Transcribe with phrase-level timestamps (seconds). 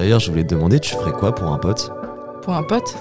[0.00, 1.92] D'ailleurs, je voulais te demander, tu ferais quoi pour un pote?
[2.40, 2.96] Pour un pote?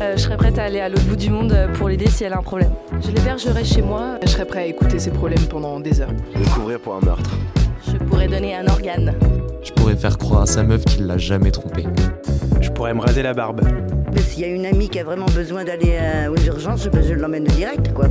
[0.00, 2.24] Euh, je serais prête à aller à l'autre bout du monde euh, pour l'aider si
[2.24, 2.70] elle a un problème.
[3.02, 4.18] Je l'hébergerai chez moi.
[4.22, 6.14] Je serais prêt à écouter ses problèmes pendant des heures.
[6.34, 7.30] Découvrir pour un meurtre.
[7.86, 9.12] Je pourrais donner un organe.
[9.62, 11.84] Je pourrais faire croire à sa meuf qu'il l'a jamais trompé.
[12.62, 13.60] Je pourrais me raser la barbe.
[14.14, 17.12] Mais s'il y a une amie qui a vraiment besoin d'aller euh, aux urgences, je
[17.12, 18.06] l'emmène direct, quoi.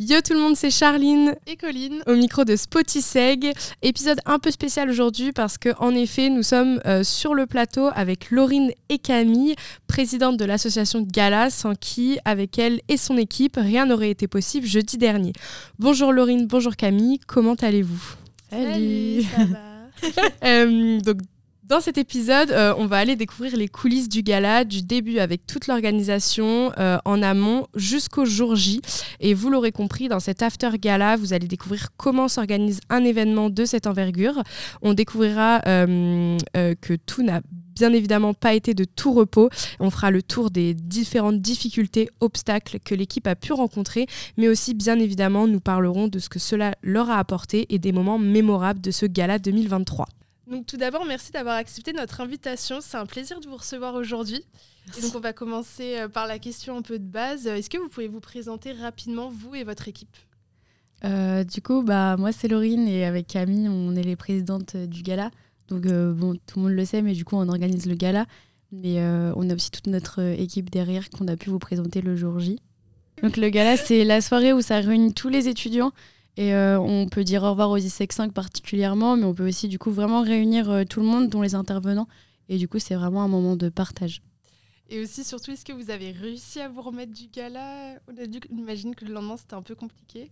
[0.00, 2.04] Yo tout le monde, c'est Charline et Colline.
[2.06, 3.52] au micro de Spotiseg.
[3.82, 7.88] Épisode un peu spécial aujourd'hui parce que en effet, nous sommes euh, sur le plateau
[7.96, 9.56] avec Laurine et Camille,
[9.88, 14.68] présidente de l'association Gala, sans qui, avec elle et son équipe, rien n'aurait été possible
[14.68, 15.32] jeudi dernier.
[15.80, 18.14] Bonjour Laurine, bonjour Camille, comment allez-vous?
[18.50, 19.58] Salut, ça va?
[20.44, 21.16] Euh, donc,
[21.68, 25.46] dans cet épisode, euh, on va aller découvrir les coulisses du gala, du début avec
[25.46, 28.80] toute l'organisation euh, en amont jusqu'au jour J.
[29.20, 33.50] Et vous l'aurez compris, dans cet after gala, vous allez découvrir comment s'organise un événement
[33.50, 34.42] de cette envergure.
[34.80, 37.42] On découvrira euh, que tout n'a
[37.74, 39.50] bien évidemment pas été de tout repos.
[39.78, 44.06] On fera le tour des différentes difficultés, obstacles que l'équipe a pu rencontrer,
[44.38, 47.92] mais aussi bien évidemment nous parlerons de ce que cela leur a apporté et des
[47.92, 50.06] moments mémorables de ce gala 2023.
[50.48, 52.78] Donc tout d'abord, merci d'avoir accepté notre invitation.
[52.80, 54.42] C'est un plaisir de vous recevoir aujourd'hui.
[54.96, 57.46] Et donc on va commencer euh, par la question un peu de base.
[57.46, 60.16] Est-ce que vous pouvez vous présenter rapidement, vous et votre équipe?
[61.04, 64.86] Euh, du coup, bah, moi c'est Laurine et avec Camille, on est les présidentes euh,
[64.86, 65.30] du gala.
[65.68, 68.24] Donc euh, bon, tout le monde le sait, mais du coup on organise le gala.
[68.72, 72.00] Mais euh, on a aussi toute notre euh, équipe derrière qu'on a pu vous présenter
[72.00, 72.58] le jour J.
[73.22, 75.92] Donc le gala, c'est la soirée où ça réunit tous les étudiants.
[76.38, 79.66] Et euh, on peut dire au revoir aux ISEC 5 particulièrement, mais on peut aussi
[79.66, 82.06] du coup vraiment réunir euh, tout le monde, dont les intervenants.
[82.48, 84.22] Et du coup, c'est vraiment un moment de partage.
[84.88, 87.98] Et aussi, surtout, est-ce que vous avez réussi à vous remettre du gala?
[88.06, 90.30] On a dû imagine que le lendemain, c'était un peu compliqué.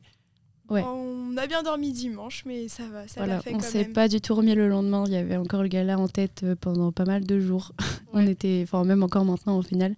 [0.70, 0.84] Ouais.
[0.84, 4.20] On a bien dormi dimanche, mais ça va, ça Voilà, fait on s'est pas du
[4.20, 5.02] tout remis le lendemain.
[5.08, 7.72] Il y avait encore le gala en tête euh, pendant pas mal de jours.
[8.12, 9.96] on était, enfin même encore maintenant au final,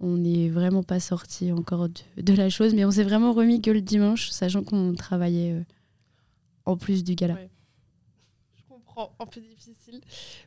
[0.00, 3.60] on n'est vraiment pas sorti encore de, de la chose, mais on s'est vraiment remis
[3.60, 5.62] que le dimanche, sachant qu'on travaillait euh,
[6.64, 7.34] en plus du gala.
[7.34, 7.50] Ouais.
[8.56, 10.00] Je comprends, un peu difficile.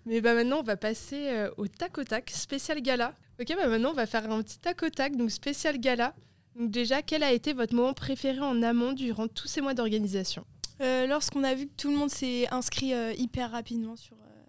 [0.06, 3.16] Mais bah maintenant, on va passer euh, au tac au tac, spécial gala.
[3.40, 6.14] Ok, bah maintenant, on va faire un petit tac au tac, donc spécial gala.
[6.56, 10.46] Donc déjà, quel a été votre moment préféré en amont durant tous ces mois d'organisation?
[10.81, 14.44] Euh, Lorsqu'on a vu que tout le monde s'est inscrit euh, hyper rapidement sur, euh,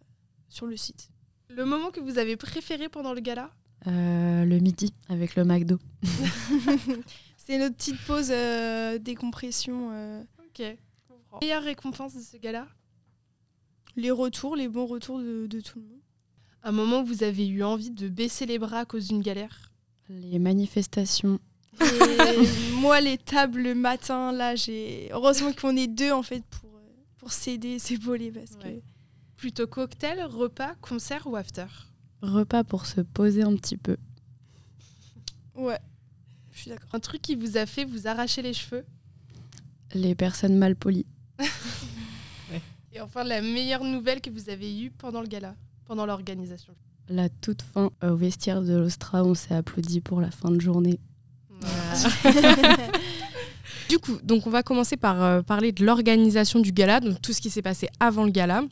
[0.48, 1.10] sur le site.
[1.48, 3.50] Le moment que vous avez préféré pendant le gala?
[3.86, 5.78] Euh, le midi avec le McDo.
[7.36, 9.90] C'est notre petite pause euh, décompression.
[9.92, 10.62] euh, Ok,
[11.08, 11.38] comprends.
[11.42, 12.66] Meilleure récompense de ce gala?
[13.96, 16.00] Les retours, les bons retours de, de tout le monde.
[16.62, 19.70] Un moment où vous avez eu envie de baisser les bras à cause d'une galère?
[20.08, 21.38] Les manifestations.
[21.80, 25.10] Et moi, les tables le matin, là, j'ai.
[25.12, 26.70] Heureusement qu'on est deux, en fait, pour,
[27.18, 28.30] pour s'aider, s'épauler.
[28.32, 28.68] Parce que...
[29.36, 31.66] Plutôt cocktail, repas, concert ou after?
[32.22, 33.96] Repas pour se poser un petit peu.
[35.54, 35.78] Ouais,
[36.52, 36.88] je suis d'accord.
[36.92, 38.84] Un truc qui vous a fait vous arracher les cheveux?
[39.92, 41.06] Les personnes mal polies.
[42.92, 45.54] Et enfin, la meilleure nouvelle que vous avez eue pendant le gala,
[45.84, 46.74] pendant l'organisation.
[47.08, 50.60] La toute fin euh, au vestiaire de l'Ostra, on s'est applaudi pour la fin de
[50.60, 50.98] journée.
[53.88, 57.32] Du coup, donc on va commencer par euh, parler de l'organisation du gala, donc tout
[57.32, 58.62] ce qui s'est passé avant le gala.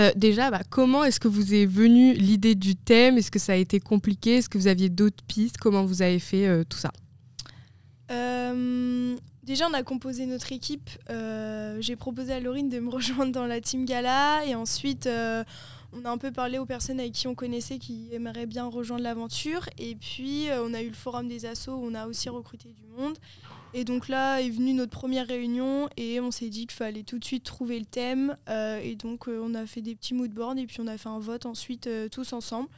[0.00, 3.16] Euh, déjà, bah, comment est-ce que vous est venue l'idée du thème?
[3.18, 4.36] Est-ce que ça a été compliqué?
[4.36, 5.56] Est-ce que vous aviez d'autres pistes?
[5.58, 6.90] Comment vous avez fait euh, tout ça?
[9.44, 10.88] Déjà, on a composé notre équipe.
[11.10, 14.44] Euh, J'ai proposé à Laurine de me rejoindre dans la team gala.
[14.46, 18.46] Et ensuite, on a un peu parlé aux personnes avec qui on connaissait qui aimeraient
[18.46, 19.68] bien rejoindre l'aventure.
[19.76, 22.86] Et puis, on a eu le forum des assos où on a aussi recruté du
[22.96, 23.18] monde.
[23.76, 27.18] Et donc là est venue notre première réunion et on s'est dit qu'il fallait tout
[27.18, 28.36] de suite trouver le thème.
[28.48, 31.08] Euh, et donc, euh, on a fait des petits moodboards et puis on a fait
[31.08, 32.68] un vote ensuite euh, tous ensemble.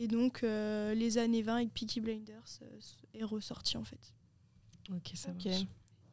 [0.00, 2.78] Et donc, euh, les années 20 avec Peaky Blinders euh,
[3.18, 4.14] est ressorti en fait.
[4.90, 5.52] Ok, ça Ok.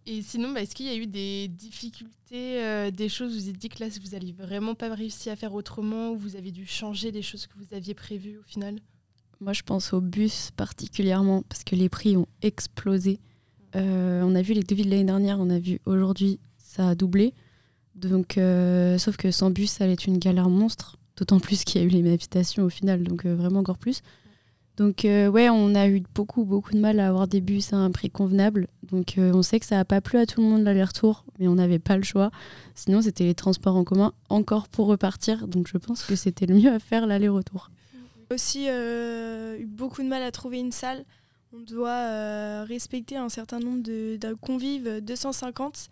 [0.07, 3.43] Et sinon, bah, est-ce qu'il y a eu des difficultés, euh, des choses où vous
[3.45, 6.35] vous êtes dit que là, vous n'alliez vraiment pas réussi à faire autrement, ou vous
[6.35, 8.79] avez dû changer des choses que vous aviez prévues au final?
[9.39, 13.19] Moi, je pense au bus particulièrement parce que les prix ont explosé.
[13.75, 16.95] Euh, on a vu les devis de l'année dernière, on a vu aujourd'hui, ça a
[16.95, 17.33] doublé.
[17.95, 20.97] Donc, euh, sauf que sans bus, ça allait être une galère monstre.
[21.17, 24.01] D'autant plus qu'il y a eu les manifestations au final, donc euh, vraiment encore plus.
[24.75, 27.91] Donc, ouais, on a eu beaucoup, beaucoup de mal à avoir des bus à un
[27.91, 28.67] prix convenable.
[28.91, 31.55] Donc, on sait que ça n'a pas plu à tout le monde l'aller-retour, mais on
[31.55, 32.29] n'avait pas le choix.
[32.73, 35.47] Sinon, c'était les transports en commun encore pour repartir.
[35.47, 37.71] Donc, je pense que c'était le mieux à faire l'aller-retour.
[38.29, 41.05] aussi eu beaucoup de mal à trouver une salle.
[41.55, 45.87] On doit euh, respecter un certain nombre de, de convives, 250.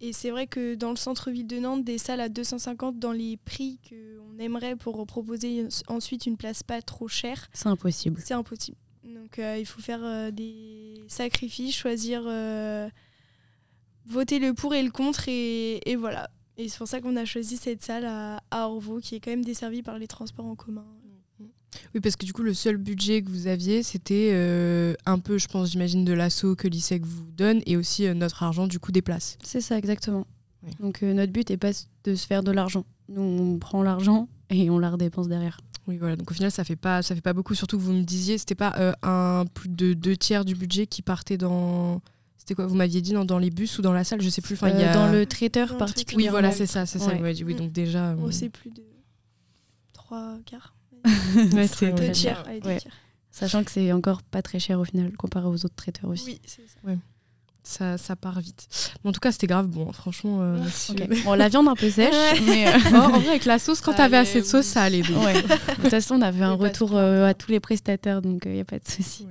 [0.00, 3.36] Et c'est vrai que dans le centre-ville de Nantes, des salles à 250 dans les
[3.36, 8.20] prix qu'on aimerait pour proposer ensuite une place pas trop chère, C'est impossible.
[8.24, 8.76] c'est impossible.
[9.04, 12.88] Donc euh, il faut faire euh, des sacrifices, choisir, euh,
[14.06, 16.28] voter le pour et le contre, et, et voilà.
[16.56, 19.30] Et c'est pour ça qu'on a choisi cette salle à, à Orvaux, qui est quand
[19.30, 20.84] même desservie par les transports en commun.
[21.94, 25.38] Oui, parce que du coup, le seul budget que vous aviez, c'était euh, un peu,
[25.38, 28.78] je pense, j'imagine, de l'assaut que l'ISEC vous donne et aussi euh, notre argent, du
[28.78, 29.38] coup, des places.
[29.42, 30.26] C'est ça, exactement.
[30.62, 30.70] Oui.
[30.80, 31.72] Donc euh, notre but n'est pas
[32.04, 32.84] de se faire de l'argent.
[33.08, 35.58] Nous, on prend l'argent et on la redépense derrière.
[35.88, 36.16] Oui, voilà.
[36.16, 37.54] Donc au final, ça fait pas, ça fait pas beaucoup.
[37.54, 40.86] Surtout que vous me disiez, c'était pas euh, un plus de deux tiers du budget
[40.86, 42.00] qui partait dans.
[42.38, 44.42] C'était quoi Vous m'aviez dit dans, dans les bus ou dans la salle Je sais
[44.42, 44.54] plus.
[44.54, 44.94] Enfin, il y a...
[44.94, 47.14] Dans le traiteur le Oui, voilà, c'est ça, c'est ça.
[47.14, 47.42] Ouais.
[47.44, 48.16] Oui, donc déjà.
[48.18, 48.82] Oh, euh, c'est plus de
[49.92, 50.74] trois quarts.
[51.54, 52.44] Ouais, c'est- Deux tiers.
[52.64, 52.78] Ouais.
[53.30, 56.26] Sachant que c'est encore pas très cher au final comparé aux autres traiteurs aussi.
[56.32, 56.92] Oui, c'est ça.
[57.64, 58.68] ça, ça part vite.
[59.02, 59.88] Mais en tout cas, c'était grave bon.
[59.88, 59.92] hein.
[59.92, 60.40] Franchement.
[60.42, 60.58] euh.
[61.24, 62.14] Bon, la viande un peu sèche,
[62.46, 65.00] mais euh, Oh, en vrai, avec la sauce, quand t'avais assez de sauce, ça allait.
[65.02, 65.24] donc.
[65.24, 65.40] ouais.
[65.42, 65.48] de
[65.80, 68.64] toute façon, on avait un retour euh, à tous les prestataires, donc il n'y a
[68.66, 69.26] pas de souci.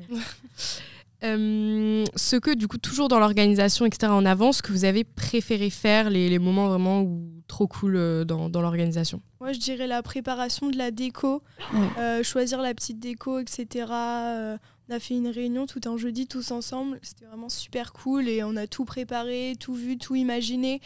[1.24, 5.69] Euh, ce que, du coup, toujours dans l'organisation, etc., en avance, que vous avez préféré
[5.69, 7.21] faire, les, les moments vraiment où,
[7.62, 11.42] trop cool euh, dans, dans l'organisation Moi, je dirais la préparation de la déco,
[11.74, 11.80] Ouais.
[12.00, 13.86] euh, choisir la petite déco, etc.
[13.92, 14.58] Euh,
[14.90, 17.00] on a fait une réunion tout un jeudi tous ensemble.
[17.04, 20.81] C'était vraiment super cool et on a tout préparé, tout vu, tout imaginé.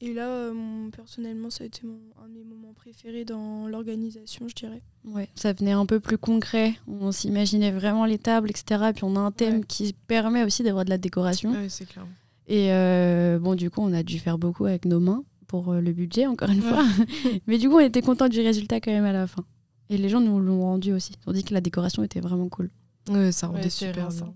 [0.00, 4.46] Et là, euh, personnellement, ça a été mon- un de mes moments préférés dans l'organisation,
[4.48, 4.82] je dirais.
[5.04, 6.74] Ouais, ça venait un peu plus concret.
[6.86, 8.90] On s'imaginait vraiment les tables, etc.
[8.94, 9.64] Puis on a un thème Ouais.
[9.66, 11.50] qui permet aussi d'avoir de la décoration.
[11.50, 12.06] Oui, c'est clair.
[12.46, 15.80] Et euh, bon, du coup, on a dû faire beaucoup avec nos mains pour euh,
[15.80, 16.68] le budget, encore une Ouais.
[16.70, 16.84] fois.
[17.48, 19.44] Mais du coup, on était content du résultat quand même à la fin.
[19.90, 21.12] Et les gens nous l'ont rendu aussi.
[21.26, 22.70] Ils ont dit que la décoration était vraiment cool.
[23.08, 24.24] Ouais, ça rendait Ouais, super ça.
[24.26, 24.34] bien.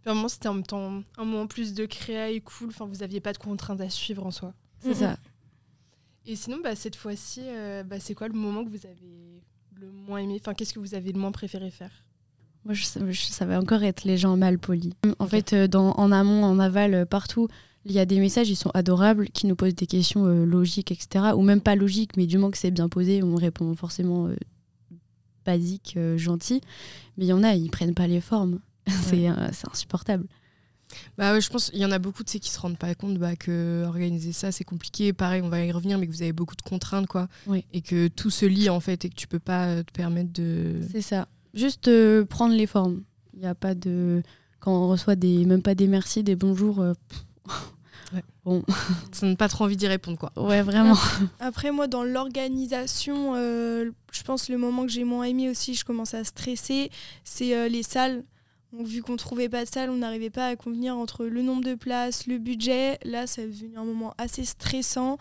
[0.00, 2.68] Puis à un moment, c'était en même temps un moment plus de créa et cool.
[2.70, 4.54] Enfin, vous aviez pas de contraintes à suivre en soi.
[4.80, 5.16] C'est ça.
[6.26, 9.42] Et sinon, bah, cette fois-ci, euh, bah, c'est quoi le moment que vous avez
[9.80, 10.38] le moins aimé?
[10.40, 11.90] Enfin, qu'est-ce que vous avez le moins préféré faire?
[12.64, 14.92] Moi, je, je- ça va encore être les gens mal polis.
[15.18, 17.48] En fait, euh, dans, en amont, en aval, euh, partout,
[17.84, 20.92] il y a des messages, ils sont adorables, qui nous posent des questions euh, logiques,
[20.92, 21.32] etc.
[21.36, 24.36] Ou même pas logiques, mais du moment que c'est bien posé, on répond forcément euh,
[25.46, 26.60] basique, euh, gentil.
[27.16, 28.60] Mais il y en a, ils prennent pas les formes.
[29.02, 30.26] c'est c'est insupportable.
[31.18, 32.94] Bah ouais, je pense qu'il y en a beaucoup de ceux qui se rendent pas
[32.94, 35.12] compte bah, que organiser ça c'est compliqué.
[35.12, 37.66] Pareil, on va y revenir, mais que vous avez beaucoup de contraintes quoi, Oui.
[37.74, 40.76] et que tout se lie en fait et que tu peux pas te permettre de.
[40.90, 41.28] C'est ça.
[41.52, 41.90] Juste
[42.24, 43.02] prendre les formes.
[43.34, 44.22] Il n'y a pas de.
[44.60, 46.82] Quand on reçoit des, même pas des merci, des bonjours.
[48.14, 48.22] Ouais.
[48.42, 48.64] Bon,
[49.12, 50.32] Ça n'a pas trop envie d'y répondre quoi.
[50.36, 50.96] ouais, vraiment.
[51.40, 55.84] Après, moi, dans l'organisation, euh, je pense le moment que j'ai moins aimé aussi, je
[55.84, 56.90] commence à stresser,
[57.24, 58.24] c'est euh, les salles.
[58.72, 61.62] Donc, vu qu'on trouvait pas de salle, on n'arrivait pas à convenir entre le nombre
[61.64, 62.98] de places, le budget.
[63.04, 65.16] Là, ça est devenu un moment assez stressant.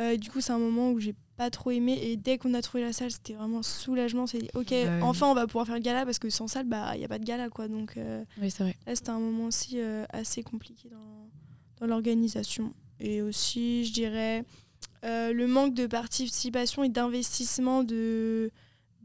[0.00, 1.98] Euh, du coup, c'est un moment où j'ai pas trop aimé.
[2.02, 4.28] Et dès qu'on a trouvé la salle, c'était vraiment soulagement.
[4.28, 5.00] C'est dit, ok, Ouais.
[5.02, 7.08] enfin, on va pouvoir faire le gala parce que sans salle, bah, il n'y a
[7.08, 7.66] pas de gala, quoi.
[7.66, 8.76] Donc euh, Oui, c'est vrai.
[8.86, 11.21] là, c'était un moment aussi euh, assez compliqué dans,
[11.86, 12.72] l'organisation.
[13.00, 14.44] Et aussi, je dirais,
[15.04, 18.52] euh, le manque de participation et d'investissement de,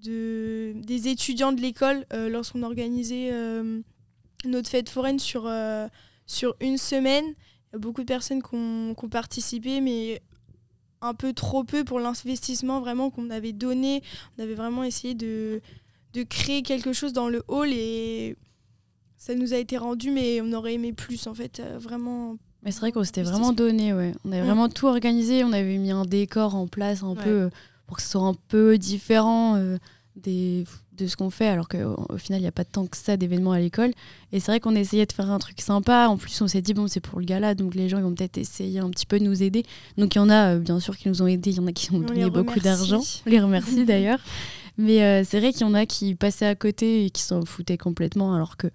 [0.03, 3.81] de, des étudiants de l'école euh, lorsqu'on organisait euh,
[4.45, 5.51] notre fête foraine sur,
[6.27, 7.25] sur une semaine.
[7.25, 10.21] Il y a beaucoup de personnes qui ont, qui ont participé, mais
[11.01, 14.03] un peu trop peu pour l'investissement vraiment qu'on avait donné.
[14.37, 15.61] On avait vraiment essayé de,
[16.13, 18.35] de créer quelque chose dans le hall et
[19.17, 21.59] ça nous a été rendu, mais on aurait aimé plus en fait.
[21.79, 24.13] vraiment Mais c'est vrai qu'on s'était vraiment donné, ouais.
[24.25, 27.23] On avait vraiment tout organisé, on avait mis un décor en place un Ouais.
[27.23, 27.49] peu euh,
[27.85, 29.77] pour que ce soit un peu différent euh,
[30.15, 30.65] des,
[30.97, 33.15] de ce qu'on fait, alors qu'au au final, il n'y a pas tant que ça
[33.15, 33.91] d'événements à l'école.
[34.33, 36.07] Et c'est vrai qu'on essayait de faire un truc sympa.
[36.09, 38.13] En plus, on s'est dit, bon, c'est pour le gala, donc les gens ils vont
[38.15, 39.63] peut-être essayer un petit peu de nous aider.
[39.97, 41.67] Donc il y en a, euh, bien sûr, qui nous ont aidés, il y en
[41.67, 43.01] a qui ont On donné beaucoup d'argent.
[43.25, 44.19] On les remercie d'ailleurs.
[44.79, 47.45] Mais euh, c'est vrai qu'il y en a qui passaient à côté et qui s'en
[47.45, 48.67] foutaient complètement, alors que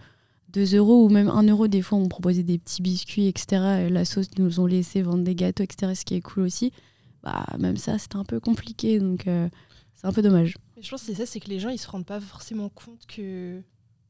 [0.52, 3.86] 2 euros ou même 1 euro, des fois, on proposait des petits biscuits, etc.
[3.86, 5.92] Et la sauce nous ont laissé vendre des gâteaux, etc.
[5.94, 6.72] Ce qui est cool aussi.
[7.22, 9.48] Bah, même ça, c'était un peu compliqué, donc euh,
[9.94, 10.56] c'est un peu dommage.
[10.76, 12.68] Mais je pense que c'est ça, c'est que les gens, ils se rendent pas forcément
[12.68, 13.60] compte que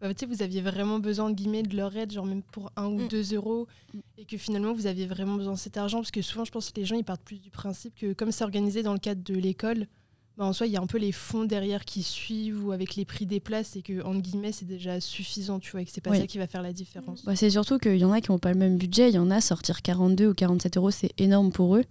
[0.00, 3.02] bah, vous aviez vraiment besoin de guillemets de leur aide, genre même pour un ou
[3.04, 3.08] Mm.
[3.08, 3.98] deux euros, Mm.
[4.18, 6.70] et que finalement vous aviez vraiment besoin de cet argent, parce que souvent, je pense
[6.70, 9.22] que les gens, ils partent plus du principe que comme c'est organisé dans le cadre
[9.22, 9.86] de l'école,
[10.38, 12.96] bah, en soi, il y a un peu les fonds derrière qui suivent ou avec
[12.96, 15.90] les prix des places, et que entre guillemets, c'est déjà suffisant, tu vois, et que
[15.92, 16.18] c'est pas Oui.
[16.18, 17.24] ça qui va faire la différence.
[17.24, 19.10] Bah, c'est surtout qu'il y en a qui n'ont pas le même budget.
[19.10, 21.84] Il y en a, sortir 42 ou 47 euros, c'est énorme pour eux.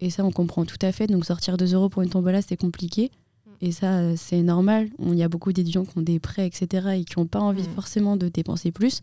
[0.00, 1.06] Et ça, on comprend tout à fait.
[1.06, 3.10] Donc, sortir 2 euros pour une tombola, c'est compliqué.
[3.46, 3.50] Mm.
[3.62, 4.90] Et ça, c'est normal.
[4.98, 6.88] On- Il y a beaucoup d'étudiants qui ont des prêts, etc.
[6.98, 7.74] et qui n'ont pas envie Mm.
[7.74, 9.00] forcément de dépenser plus.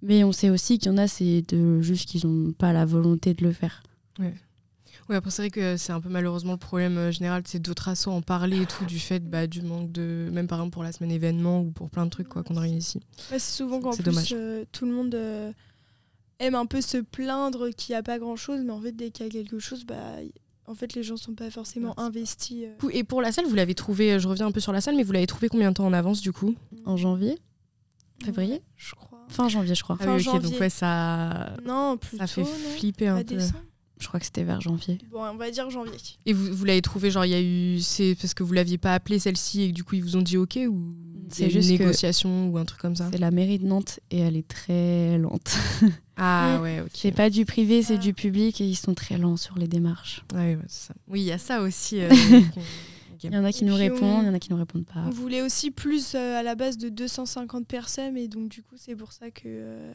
[0.00, 2.86] Mais on sait aussi qu'il y en a, c'est de juste qu'ils n'ont pas la
[2.86, 3.82] volonté de le faire.
[5.08, 7.88] Oui, après, c'est vrai que c'est un peu malheureusement le problème euh, général, c'est d'autres
[7.88, 10.28] assos en parler et tout, du fait bah, du manque de.
[10.32, 12.88] Même par exemple pour la semaine événement ou pour plein de trucs quoi qu'on organise
[12.88, 13.00] ici.
[13.30, 15.52] Ouais, c'est souvent qu'en plus euh, tout le monde euh,
[16.40, 19.10] aime un peu se plaindre qu'il n'y a pas grand chose, mais en fait dès
[19.10, 20.32] qu'il y a quelque chose, bah y-
[20.66, 22.64] en fait les gens sont pas forcément investis.
[22.92, 25.04] Et pour la salle, vous l'avez trouvé, je reviens un peu sur la salle, mais
[25.04, 27.38] vous l'avez trouvé combien de temps en avance du coup En janvier
[28.24, 29.24] Février Ouais, je crois.
[29.28, 29.96] Fin janvier, je crois.
[29.96, 30.50] Fin oui, ok, janvier.
[30.50, 32.16] donc ouais, ça, Non, plutôt.
[32.18, 32.46] ça fait non
[32.76, 33.24] flipper un peu.
[33.24, 33.60] décembre
[33.98, 34.98] Je crois que c'était vers janvier.
[35.10, 35.92] Bon, on va dire janvier.
[36.26, 37.80] Et vous, vous l'avez trouvé, genre, il y a eu.
[37.80, 40.22] C'est parce que vous l'aviez pas appelée celle-ci et que du coup ils vous ont
[40.22, 40.94] dit ok ou
[41.30, 43.08] C'est juste une négociation ou un truc comme ça?
[43.10, 45.56] C'est la mairie de Nantes et elle est très lente.
[46.18, 46.62] Ah Mm.
[46.62, 46.88] ouais, ok.
[46.94, 47.98] C'est pas du privé, c'est Ah.
[47.98, 50.24] du public et ils sont très lents sur les démarches.
[50.34, 50.94] Ah oui, ouais, c'est ça.
[51.08, 52.00] Oui, il y a ça aussi.
[52.00, 52.08] euh,
[53.22, 54.56] Il y en a qui Et nous répondent, on- il y en a qui nous
[54.58, 55.00] répondent pas.
[55.06, 58.76] On voulait aussi plus euh, à la base de 250 personnes et donc du coup
[58.76, 59.92] c'est pour ça que euh,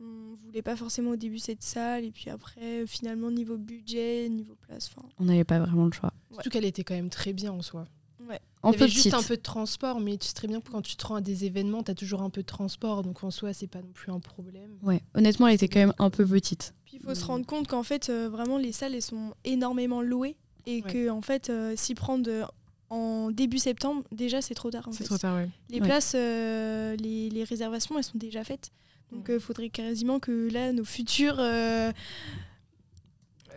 [0.00, 4.54] on voulait pas forcément au début cette salle et puis après finalement niveau budget, niveau
[4.66, 6.12] place, enfin On n'avait pas vraiment le choix.
[6.32, 7.86] Surtout qu'elle était quand même très bien en soi.
[8.62, 9.02] En Il y avait petite.
[9.04, 11.14] juste un peu de transport, mais tu sais très bien que quand tu te rends
[11.16, 13.80] à des événements, tu as toujours un peu de transport, donc en soi, c'est pas
[13.80, 14.70] non plus un problème.
[14.82, 16.74] Ouais, honnêtement, elle était quand même un peu petite.
[16.86, 20.02] Puis il faut se rendre compte qu'en fait, euh, vraiment, les salles, elles sont énormément
[20.02, 20.36] louées.
[20.66, 20.92] Et Ouais.
[20.92, 22.44] que, en fait, euh, s'y prendre euh,
[22.90, 24.88] en début septembre, déjà, c'est trop tard.
[24.88, 25.04] en fait.
[25.04, 25.48] trop tard, ouais.
[25.70, 25.86] Les Ouais.
[25.86, 28.72] places, euh, les, les réservations, elles sont déjà faites.
[29.12, 31.36] Donc, il faudrait quasiment que là, nos futurs.
[31.38, 31.92] euh,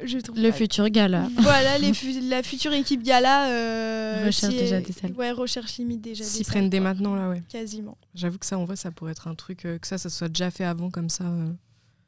[0.04, 1.28] je trouve Le pas- futur gala.
[1.40, 3.50] Voilà, les fu- la future équipe gala.
[3.52, 5.12] euh, Recherche si déjà des salles.
[5.14, 6.24] Ouais, recherche limite déjà.
[6.24, 6.84] S'ils des prennent salles, dès quoi.
[6.88, 7.44] maintenant, là, ouais.
[7.50, 7.98] Quasiment.
[8.16, 10.30] J'avoue que ça, en vrai, ça pourrait être un truc, euh, que ça, ça soit
[10.30, 11.26] déjà fait avant, comme ça.
[11.26, 11.52] euh.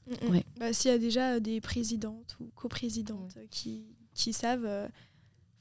[0.08, 0.32] Mm, mm.
[0.32, 0.44] Ouais.
[0.58, 3.84] Bah, S'il y a déjà des présidentes ou coprésidentes euh, qui,
[4.14, 4.88] qui savent, euh,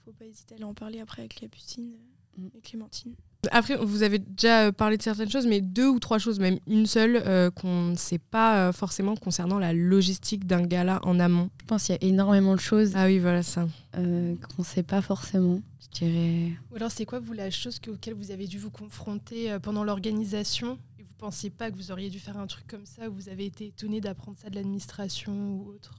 [0.04, 2.48] faut pas hésiter à aller en parler après avec Capucine euh, Mm.
[2.56, 3.14] et Clémentine.
[3.52, 6.58] Après, vous avez déjà euh, parlé de certaines choses, mais deux ou trois choses, même
[6.66, 11.18] une seule, euh, qu'on ne sait pas euh, forcément concernant la logistique d'un gala en
[11.18, 11.48] amont.
[11.60, 13.66] Je pense qu'il y a énormément de choses Ah oui, voilà ça.
[13.96, 15.62] euh, qu'on ne sait pas forcément.
[15.80, 16.50] Je dirais.
[16.70, 19.58] Ou alors, c'est quoi, vous, la chose que- auquel vous avez dû vous confronter euh,
[19.58, 20.78] pendant l'organisation?
[20.98, 23.30] Et vous pensiez pas que vous auriez dû faire un truc comme ça, ou vous
[23.30, 25.94] avez été étonné d'apprendre ça de l'administration ou autre?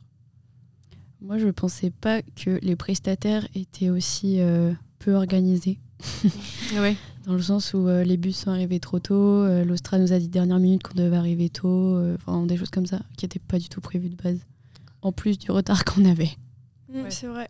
[1.21, 5.79] Moi, je pensais pas que les prestataires étaient aussi euh, peu organisés.
[6.75, 6.95] Ouais.
[7.25, 10.17] Dans le sens où euh, les bus sont arrivés trop tôt, euh, l'Austra nous a
[10.19, 13.39] dit dernière minute qu'on devait arriver tôt, euh, enfin des choses comme ça qui n'étaient
[13.39, 14.39] pas du tout prévues de base.
[15.03, 16.31] En plus du retard qu'on avait.
[16.91, 17.11] Mm, Ouais.
[17.11, 17.47] C'est vrai.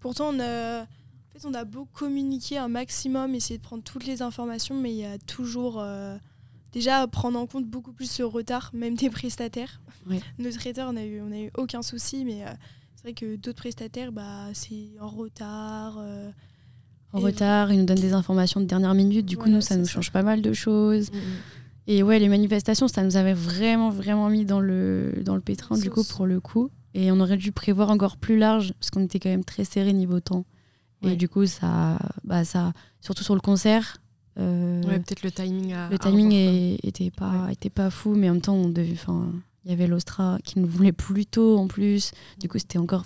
[0.00, 0.86] Pourtant, on a, en
[1.32, 4.98] fait, on a beau communiquer un maximum, essayer de prendre toutes les informations, mais il
[4.98, 5.78] y a toujours.
[5.80, 6.16] euh,
[6.72, 9.80] déjà, prendre en compte beaucoup plus le retard, même des prestataires.
[10.08, 10.20] Ouais.
[10.38, 12.50] Nos traiteurs, on a eu, on a eu aucun souci, mais euh,
[12.96, 15.98] c'est vrai que d'autres prestataires, bah, c'est en retard.
[15.98, 16.30] euh,
[17.12, 19.60] En Et- retard, ils nous donnent des informations de dernière minute, du coup Voilà, nous
[19.62, 19.92] ça nous ça.
[19.92, 21.10] change pas mal de choses.
[21.86, 25.76] Et ouais, les manifestations, ça nous avait vraiment, vraiment mis dans le, dans le pétrin,
[25.76, 26.70] du coup, pour le coup.
[26.94, 29.92] Et on aurait dû prévoir encore plus large, parce qu'on était quand même très serré
[29.92, 30.44] niveau temps.
[31.02, 31.12] Ouais.
[31.12, 33.96] Et du coup, ça, bah, ça, surtout sur le concert,
[34.38, 35.88] euh, Ouais, peut-être le timing à.
[35.88, 39.32] le timing est- était, pas, était pas fou, mais en même temps, on devait, enfin,
[39.64, 42.12] il y avait l'Ostra qui nous voulait plus tôt en plus.
[42.38, 43.04] Du coup, c'était encore,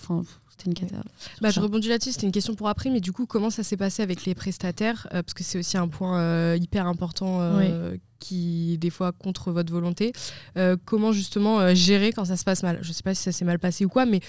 [0.56, 1.02] c'était une cata.
[1.40, 3.76] Bah, je rebondis là-dessus, c'était une question pour après, mais du coup, comment ça s'est
[3.76, 7.96] passé avec les prestataires Euh, Parce que c'est aussi un point euh, hyper important euh,
[8.20, 10.12] qui, des fois, contre votre volonté.
[10.56, 12.78] Euh, comment justement euh, gérer quand ça se passe mal?
[12.82, 14.20] Je sais pas si ça s'est mal passé ou quoi, mais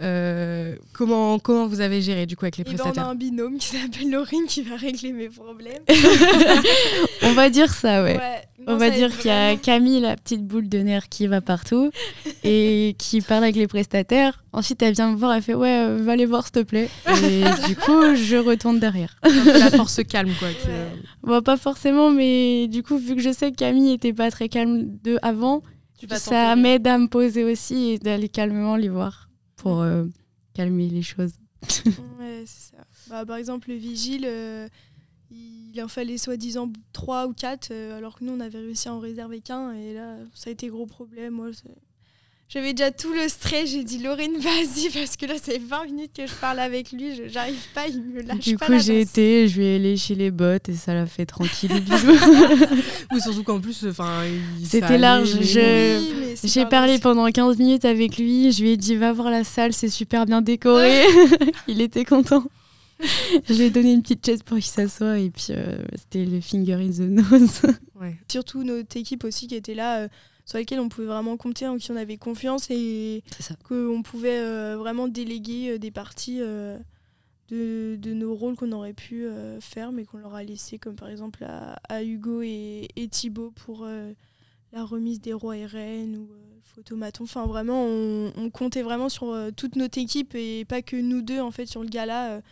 [0.00, 3.08] euh, comment, comment vous avez géré du coup avec les Et ben, on a prestataires?
[3.08, 5.82] un binôme qui s'appelle Laurine qui va régler mes problèmes.
[7.22, 8.16] On va dire ça, ouais.
[8.16, 8.33] Ouais,
[8.66, 9.56] On va dire qu'il y a.
[9.56, 11.90] Camille, la petite boule de nerfs qui va partout
[12.44, 14.44] et qui parle avec les prestataires.
[14.52, 16.88] Ensuite, elle vient me voir, elle fait Ouais, euh, va aller voir, s'il te plaît.
[17.22, 19.16] Et du coup, je retourne derrière.
[19.22, 20.48] La force calme, quoi.
[20.48, 20.72] qui, Ouais.
[20.74, 24.30] euh, Bon, pas forcément, mais du coup, vu que je sais que Camille était pas
[24.30, 25.62] très calme de avant,
[26.16, 30.04] ça m'aide à me poser aussi et d'aller calmement les voir pour euh,
[30.54, 31.32] calmer les choses.
[31.86, 32.84] Ouais, c'est ça.
[33.08, 34.68] Bah, par exemple, le vigile, euh,
[35.74, 39.00] il en fallait soi-disant 3 ou 4, alors que nous, on avait réussi à en
[39.00, 39.72] réserver qu'un.
[39.72, 41.32] Et là, ça a été gros problème.
[41.34, 41.48] Moi,
[42.48, 43.70] j'avais déjà tout le stress.
[43.70, 47.16] J'ai dit, Laurine, vas-y, parce que là, c'est 20 minutes que je parle avec lui.
[47.16, 49.78] je- J'arrive pas, il me lâche Du pas coup, la j'ai été, je lui ai
[49.80, 51.72] léché les bottes et ça l'a fait tranquille.
[53.12, 54.22] Ou surtout qu'en plus, enfin,
[54.62, 58.52] C'était large, je- Oui, J'ai parlé pendant 15 minutes avec lui.
[58.52, 61.02] Je lui ai dit, va voir la salle, c'est super bien décoré.
[61.66, 62.44] il était content.
[63.48, 66.40] je lui ai donné une petite chaise pour qu'il s'assoie et puis euh, c'était le
[66.40, 67.62] finger in the nose.
[68.00, 68.16] Ouais.
[68.28, 70.08] Surtout notre équipe aussi qui était là, euh,
[70.44, 73.22] sur laquelle on pouvait vraiment compter, en qui on avait confiance et
[73.62, 76.76] qu'on pouvait euh, vraiment déléguer des parties de,
[77.48, 79.26] de nos rôles qu'on aurait pu
[79.60, 83.52] faire, mais qu'on leur a laissé, comme par exemple à, à Hugo et, et Thibaut
[83.52, 83.86] pour
[84.72, 86.28] la remise des rois et reines ou
[86.64, 87.24] photomaton.
[87.24, 91.40] Enfin, vraiment, on, on comptait vraiment sur toute notre équipe et pas que nous deux,
[91.40, 92.42] en fait, sur le gala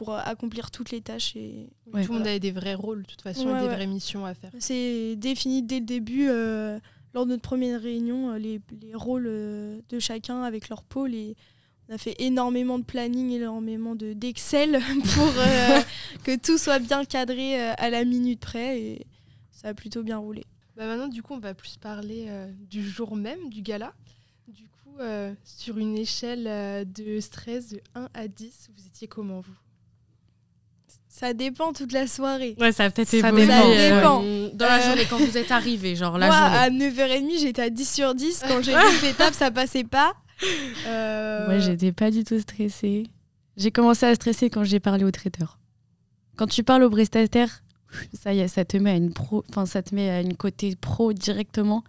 [0.00, 1.36] pour euh, accomplir toutes les tâches.
[1.36, 1.68] Et.
[1.92, 3.74] Tout le monde avait des vrais rôles, de toute façon, Ouais, et des ouais.
[3.74, 4.50] vraies missions à faire.
[4.58, 6.78] C'est défini dès le début, euh,
[7.12, 11.14] lors de notre première réunion, euh, les, les rôles de chacun avec leur pôle.
[11.14, 11.36] Et
[11.90, 14.80] on a fait énormément de planning, énormément de- d'Excel
[15.14, 15.80] pour euh,
[16.24, 18.80] que tout soit bien cadré à la minute près.
[18.80, 19.06] Et
[19.52, 20.44] ça a plutôt bien roulé.
[20.78, 23.92] Bah maintenant, du coup, on va plus parler euh, du jour même du gala.
[24.48, 29.06] Du coup, euh, sur une échelle euh, de stress de 1 à 10, vous étiez
[29.06, 29.52] comment, vous?
[31.20, 32.56] Ça dépend toute la soirée.
[32.58, 33.42] Ouais, ça a peut-être Ça évolué.
[33.46, 33.60] dépend.
[33.68, 34.22] euh, Ça dépend.
[34.56, 36.56] Dans la Euh, journée, quand vous êtes arrivé, genre la Moi, journée.
[36.56, 38.42] à 9h30, j'étais à 10 sur 10.
[38.48, 40.14] Quand j'ai vu que l'étape, ça passait pas.
[40.86, 43.04] Euh, Moi, j'étais pas du tout stressée.
[43.58, 45.58] J'ai commencé à stresser quand j'ai parlé au traiteur.
[46.36, 47.62] Quand tu parles au prestataire,
[48.18, 50.36] ça y est, ça te met à une pro, enfin ça te met à une
[50.36, 51.84] côté pro directement.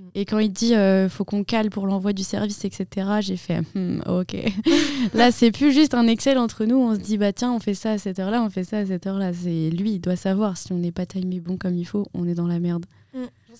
[0.00, 0.08] Mm.
[0.14, 3.60] Et quand il dit euh, faut qu'on cale pour l'envoi du service, etc., j'ai fait
[3.74, 4.36] Hmm, ok.
[5.14, 6.76] là, c'est plus juste un Excel entre nous.
[6.76, 8.86] On se dit bah tiens, on fait ça à cette heure-là, on fait ça à
[8.86, 9.32] cette heure-là.
[9.32, 12.26] C'est lui, il doit savoir si on n'est pas timé bon comme il faut, on
[12.26, 12.86] est dans la merde.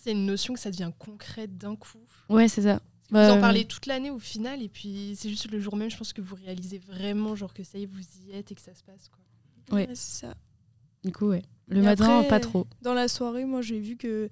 [0.06, 1.98] Y a une notion que ça devient concrète d'un coup.
[2.30, 2.80] Ouais, c'est ça.
[3.10, 5.90] Vous en Bah, parlez toute l'année au final, et puis c'est juste le jour même,
[5.90, 8.54] je pense que vous réalisez vraiment, genre que ça y est, vous y êtes et
[8.54, 9.08] que ça se passe.
[9.08, 9.76] Quoi.
[9.76, 9.86] Ouais.
[9.90, 10.34] c'est ça.
[11.04, 11.42] Du coup, ouais.
[11.68, 12.66] Le Et matin, après, pas trop.
[12.82, 14.30] Dans la soirée, moi, j'ai vu que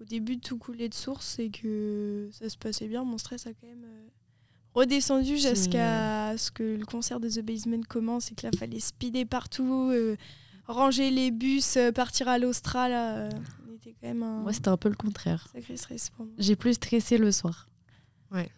[0.00, 3.04] au début, tout coulait de source et que ça se passait bien.
[3.04, 4.08] Mon stress a quand même euh,
[4.74, 9.24] redescendu jusqu'à ce que le concert de The Basement commence et que là, fallait speeder
[9.26, 10.16] partout, euh,
[10.66, 12.92] ranger les bus, euh, partir à l'Austral.
[12.92, 13.30] euh,
[13.68, 15.48] on était quand même un Moi, c'était un peu le contraire.
[15.52, 16.34] sacré stress pour moi.
[16.38, 17.68] J'ai plus stressé le soir.
[18.30, 18.48] Ouais.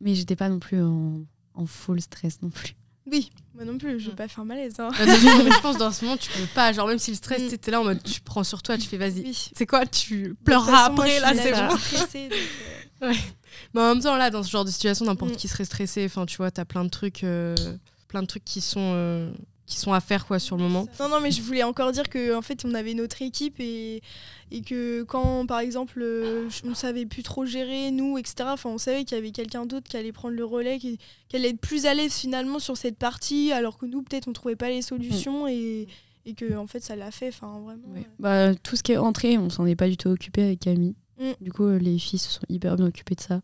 [0.00, 1.24] Mais j'étais pas non plus en,
[1.54, 2.74] en full stress non plus.
[3.10, 4.16] Oui, moi non plus, je vais Mm.
[4.16, 4.74] pas faire malaise.
[4.80, 4.88] hein.
[4.88, 6.72] De toute façon, je pense dans ce moment, tu peux pas.
[6.72, 7.48] Genre, même si le stress, Mm.
[7.48, 9.22] t'étais là en mode tu prends sur toi, tu fais vas-y.
[9.22, 9.48] Oui.
[9.56, 11.78] C'est quoi Tu pleureras façon, moi, après, je là, c'est bon.
[11.78, 12.38] stressée, donc,
[13.02, 13.12] euh,
[13.74, 15.36] Mais en même temps, là, dans ce genre de situation, n'importe Mm.
[15.36, 16.04] qui serait stressé.
[16.06, 17.54] Enfin, tu vois, t'as plein de trucs, euh,
[18.08, 19.30] plein de trucs qui sont, euh,
[19.66, 20.86] qui sont à faire quoi sur le moment.
[21.00, 24.00] Non, non, mais je voulais encore dire que en fait, on avait notre équipe et,
[24.52, 28.78] et que quand, par exemple, euh, on savait plus trop gérer, nous, etc., enfin, on
[28.78, 30.98] savait qu'il y avait quelqu'un d'autre qui allait prendre le relais, qui,
[31.28, 34.32] qui allait être plus à l'aise finalement sur cette partie, alors que nous, peut-être, on
[34.32, 35.88] trouvait pas les solutions et,
[36.24, 37.88] et que, en fait, ça l'a fait, enfin, vraiment.
[37.88, 38.00] Ouais.
[38.00, 38.06] ouais.
[38.20, 40.94] Bah, tout ce qui est entré, on s'en est pas du tout occupé avec Camille.
[41.18, 41.32] Mm.
[41.40, 43.40] Du coup, euh, les filles se sont hyper bien occupées de ça.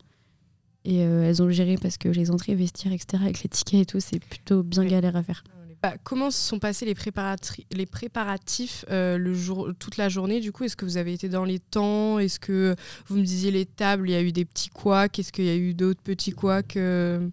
[0.84, 3.86] Et euh, elles ont géré parce que les entrées vestiaires, etc., avec les tickets et
[3.86, 4.88] tout, c'est plutôt bien Ouais.
[4.88, 5.42] galère à faire.
[5.82, 10.38] Bah, comment se sont passés les, préparatri- les préparatifs euh, le jour, toute la journée
[10.40, 12.18] Du coup, est-ce que vous avez été dans les temps?
[12.20, 12.76] Est-ce que
[13.08, 15.18] vous me disiez les tables, il y a eu des petits couacs?
[15.18, 17.28] Est-ce qu'il y a eu d'autres petits couacs euh,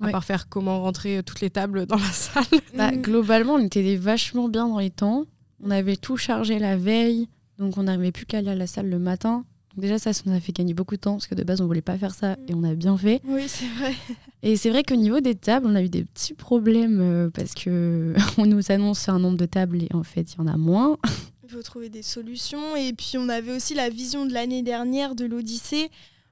[0.00, 2.44] À part faire comment rentrer euh, toutes les tables dans la salle?
[2.76, 3.02] Bah, Mm.
[3.02, 5.24] globalement, on était des- vachement bien dans les temps.
[5.62, 8.88] On avait tout chargé la veille, donc on n'arrivait plus qu'à aller à la salle
[8.90, 9.44] le matin.
[9.76, 11.66] Déjà, ça, ça nous a fait gagner beaucoup de temps parce que de base, on
[11.66, 13.20] voulait pas faire ça et on a bien fait.
[13.24, 13.94] Oui, c'est vrai.
[14.42, 17.54] Et c'est vrai qu'au niveau des tables, on a eu des petits problèmes euh, parce
[17.54, 20.56] que on nous annonce un nombre de tables et en fait, il y en a
[20.56, 20.98] moins.
[21.44, 22.76] Il faut trouver des solutions.
[22.76, 25.90] Et puis, on avait aussi la vision de l'année dernière de l'Odyssée,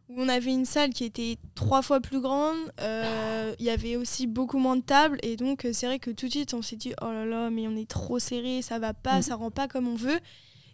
[0.08, 2.56] où on avait une salle qui était trois fois plus grande.
[2.80, 5.18] Euh, Il y avait aussi beaucoup moins de tables.
[5.22, 7.48] Et donc, euh, c'est vrai que tout de suite, on s'est dit oh là là,
[7.50, 9.22] mais on est trop serré, ça va pas, Mm.
[9.22, 10.18] ça rend pas comme on veut.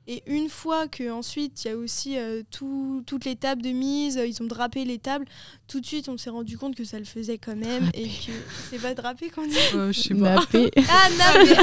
[0.08, 3.70] Et une fois que ensuite il y a aussi euh, tout- toutes les tables de
[3.70, 5.24] mise, euh, ils ont drapé les tables,
[5.66, 8.30] tout de suite on s'est rendu compte que ça le faisait quand même et que
[8.70, 9.56] c'est pas drapé qu'on dit.
[9.74, 10.36] Euh, Je sais pas.
[10.36, 10.70] Nappé.
[10.88, 11.54] Ah nappé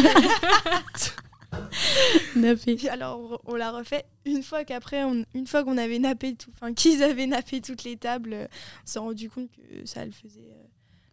[2.35, 2.89] Nappé.
[2.89, 6.73] Alors on l'a refait une fois qu'après, on- une fois qu'on avait nappé, tout- enfin
[6.73, 10.63] qu'ils avaient nappé toutes les tables, on s'est rendu compte que ça le faisait, euh,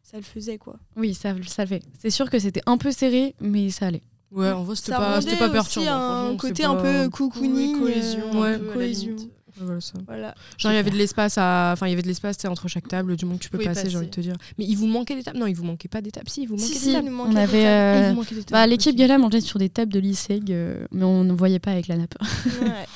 [0.03, 0.79] ça le faisait quoi.
[0.97, 1.83] Oui, ça, ça le fait.
[1.99, 4.03] C'est sûr que c'était un peu serré, mais ça allait.
[4.33, 5.91] Ouais, en vrai, c'était Ça pas, pas aussi perturbant.
[6.31, 9.13] un côté un peu cocooning, Oui, cohésion, euh, un ouais, peu, cohésion.
[9.17, 9.93] Ouais, voilà, ça.
[10.07, 10.35] Voilà.
[10.57, 11.71] Genre, il y avait de l'espace à...
[11.73, 13.91] enfin, il y avait de l'espace entre chaque table, du moment que tu peux passer,
[13.91, 14.35] j'ai envie de te dire.
[14.59, 15.39] Mais il vous manquait des tables?
[15.39, 16.29] Non, il vous manquait pas des tables.
[16.29, 17.11] Si, il vous manquait Si, des si, tables.
[17.13, 17.67] on avait.
[17.67, 18.53] euh, vous manquait des tables.
[18.53, 18.95] bah, L'équipe.
[18.97, 21.97] Gala mangeait sur des tables de l'ISEG, euh, mais on ne voyait pas avec la
[21.97, 22.15] nappe.
[22.63, 22.87] Ouais.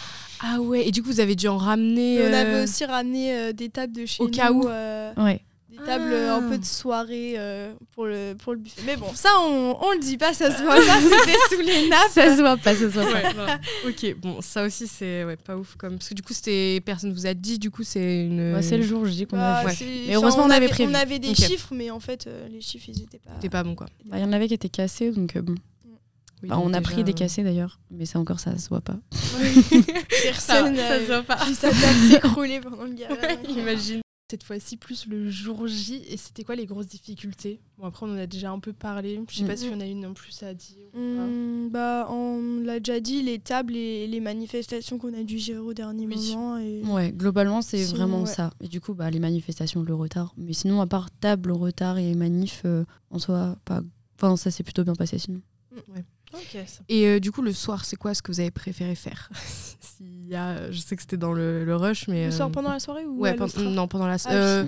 [0.46, 2.18] Ah ouais, et du coup, vous avez dû en ramener.
[2.20, 4.30] On euh, avait aussi ramené euh, des tables de chez au nous.
[4.32, 4.68] cas où.
[4.68, 5.40] euh, Ouais.
[5.84, 6.36] Des tables euh, Ah.
[6.36, 8.82] un peu de soirée euh, pour, le, pour le buffet.
[8.86, 11.88] Mais bon, ça, on, on le dit pas, ça se voit pas, c'était sous les
[11.88, 12.10] nappes.
[12.10, 13.22] Ça se voit pas, ça se voit pas.
[13.22, 15.76] Ouais, ok, bon, ça aussi, c'est ouais, pas ouf.
[15.76, 15.98] Comme...
[15.98, 18.54] Parce que du coup, c'était personne vous a dit, du coup, c'est une.
[18.54, 20.90] Ouais, c'est le jour, je dis qu'on Bah, a Mais heureusement, on avait prévu.
[20.90, 23.30] On avait des chiffres, mais en fait, euh, les chiffres, ils étaient pas.
[23.36, 23.86] C'était pas bon, quoi.
[24.06, 25.54] Bah, Il y en avait qui étaient cassés, donc euh, bon.
[26.42, 28.68] Oui, Bah, donc on a déjà, pris des cassés d'ailleurs, mais ça encore, ça se
[28.68, 28.96] voit pas.
[30.22, 30.76] Personne.
[30.76, 31.38] Ça, ça se voit pas.
[31.54, 34.00] sa table s'écroulait pendant le euh, Imagine.
[34.30, 36.02] Cette fois-ci plus le jour J.
[36.08, 37.60] Et c'était quoi les grosses difficultés?
[37.78, 39.20] Bon, après, on en a déjà un peu parlé.
[39.28, 39.56] Je sais pas Mhm.
[39.58, 40.76] s'il y en a une en plus à dire.
[40.94, 41.22] ou pas.
[41.24, 45.58] Hum, bah, on l'a déjà dit, les tables et les manifestations qu'on a dû gérer
[45.58, 46.30] au dernier Oui.
[46.32, 46.56] moment.
[46.58, 46.82] Et...
[46.84, 48.26] Ouais, globalement, c'est vraiment ouais.
[48.26, 48.50] ça.
[48.60, 50.32] Et du coup, bah, les manifestations, le retard.
[50.38, 53.82] Mais sinon, à part table, retard et manif, euh, en soi, pas.
[54.16, 55.42] Enfin, ça s'est plutôt bien passé sinon.
[56.32, 58.94] Ok, ça- Et euh, du coup, le soir, c'est quoi ce que vous avez préféré
[58.94, 59.28] faire?
[60.24, 62.24] S'il y a, Je sais que c'était dans le, le rush, mais.
[62.26, 64.16] Le soir euh, pendant la soirée ou Ouais, à pen- l'Ostra non, pendant la.
[64.24, 64.64] Ah, euh,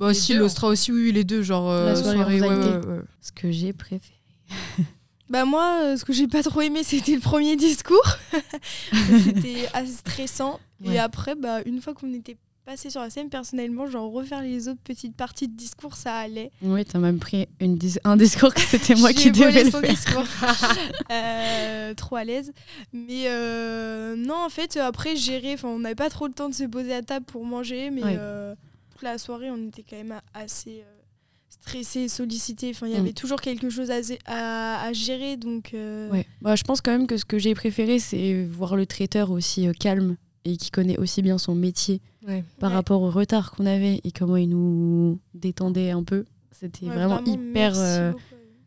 [0.00, 1.70] bah, Les si, deux, l'Ostra aussi, oui, les deux, genre.
[1.70, 2.68] euh, La soirée ouais, rivalité.
[2.70, 3.00] ouais, ouais.
[3.20, 4.18] Ce que j'ai préféré.
[5.30, 8.04] Bah moi, ce que j'ai pas trop aimé, c'était le premier discours.
[9.24, 10.60] c'était assez stressant.
[10.84, 10.94] Ouais.
[10.94, 14.68] Et après, bah, une fois qu'on était passé sur la scène, personnellement, genre refaire les
[14.68, 16.50] autres petites parties de discours, ça allait.
[16.62, 19.80] Oui, t'as même pris une dis- un discours que c'était moi qui devais le son
[19.80, 19.90] faire.
[19.90, 20.24] discours.
[21.10, 22.52] Euh, trop à l'aise.
[22.92, 26.64] Mais euh, non, en fait, après, gérer, on n'avait pas trop le temps de se
[26.64, 28.16] poser à table pour manger, mais Ouais.
[28.18, 28.54] euh,
[28.92, 31.02] toute la soirée, on était quand même assez euh,
[31.48, 32.70] stressés, sollicités.
[32.70, 33.00] Enfin, il y Mm.
[33.00, 33.96] avait toujours quelque chose à,
[34.26, 35.74] à, à gérer, donc.
[35.74, 36.26] euh, Ouais.
[36.40, 39.68] Bah, je pense quand même que ce que j'ai préféré, c'est voir le traiteur aussi
[39.68, 42.42] euh, calme et qui connaît aussi bien son métier Ouais.
[42.58, 42.76] par Ouais.
[42.76, 46.24] rapport au retard qu'on avait et comment il nous détendait un peu.
[46.52, 47.72] C'était ouais, vraiment, hyper.
[47.76, 48.12] euh.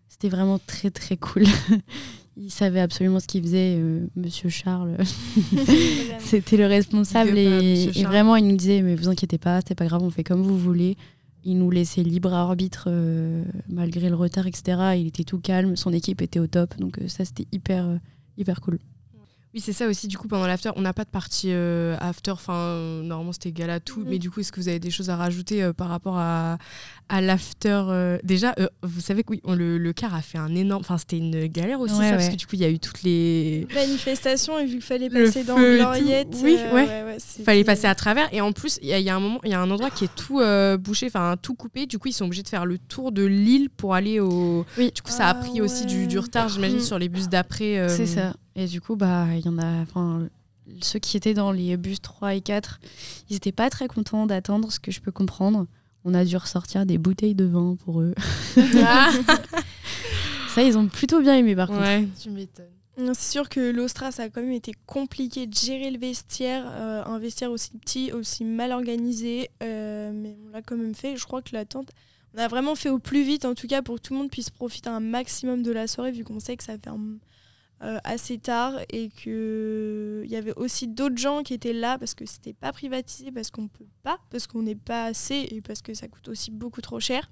[0.10, 1.44] C'était vraiment très très cool.
[2.38, 4.96] il savait absolument ce qu'il faisait, euh, Monsieur Charles.
[6.20, 9.86] C'était le responsable à et, vraiment il nous disait mais vous inquiétez pas, c'est pas
[9.86, 10.98] grave, on fait comme vous voulez.
[11.44, 14.96] Il nous laissait libre arbitre euh, malgré le retard, etc.
[14.98, 17.88] Il était tout calme, son équipe était au top, donc euh, ça c'était hyper
[18.38, 18.80] hyper cool.
[19.58, 20.08] Oui, c'est ça aussi.
[20.08, 22.30] Du coup, pendant l'after, on n'a pas de partie euh, after.
[22.30, 24.02] Enfin, normalement, c'était gala tout.
[24.02, 24.06] Mhm.
[24.08, 26.60] Mais du coup, est-ce que vous avez des choses à rajouter euh, par rapport à,
[27.10, 30.38] à l'after euh, Déjà, euh, vous savez que oui, on- le, le car a fait
[30.38, 30.82] un énorme.
[30.82, 32.78] Enfin, c'était une galère aussi, Ouais, ça, parce que du coup, il y a eu
[32.78, 33.66] toutes les.
[33.74, 35.56] Manifestation, et vu qu'il fallait Le passer dans.
[35.58, 36.36] Gloriette.
[36.44, 37.18] Oui, ouais.
[37.44, 38.32] Fallait passer à travers.
[38.32, 39.72] Et en plus, il y, a- il y a un moment, il y a un
[39.72, 40.40] endroit qui est tout
[40.80, 41.88] bouché, enfin tout coupé.
[41.88, 44.68] Du coup, ils sont obligés de faire le tour de l'île pour aller au.
[44.78, 44.92] Oui.
[44.94, 46.82] Du coup, ça a Ah pris aussi du, retard, j'imagine, Mm.
[46.82, 47.88] sur les bus d'après.
[47.90, 48.34] C'est ça.
[48.58, 49.82] Et du coup, bah, il y en a.
[49.84, 50.28] Enfin,
[50.82, 52.80] ceux qui étaient dans les bus 3 et 4,
[53.30, 55.68] ils n'étaient pas très contents d'attendre, ce que je peux comprendre.
[56.04, 58.16] On a dû ressortir des bouteilles de vin pour eux.
[58.84, 59.12] Ah,
[60.56, 61.84] Ça, ils ont plutôt bien aimé par contre.
[62.20, 62.66] Tu m'étonnes.
[63.14, 67.04] C'est sûr que l'Ostra, ça a quand même été compliqué de gérer le vestiaire, euh,
[67.06, 71.16] un vestiaire aussi petit, aussi mal organisé, euh, mais on l'a quand même fait.
[71.16, 71.92] Je crois que l'attente,
[72.34, 74.32] on a vraiment fait au plus vite, en tout cas pour que tout le monde
[74.32, 77.20] puisse profiter un maximum de la soirée, vu qu'on sait que ça ferme
[77.84, 82.16] euh, assez tard et que il y avait aussi d'autres gens qui étaient là parce
[82.16, 85.82] que c'était pas privatisé, parce qu'on peut pas, parce qu'on n'est pas assez et parce
[85.82, 87.30] que ça coûte aussi beaucoup trop cher.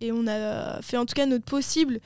[0.00, 2.00] Et on a fait en tout cas notre possible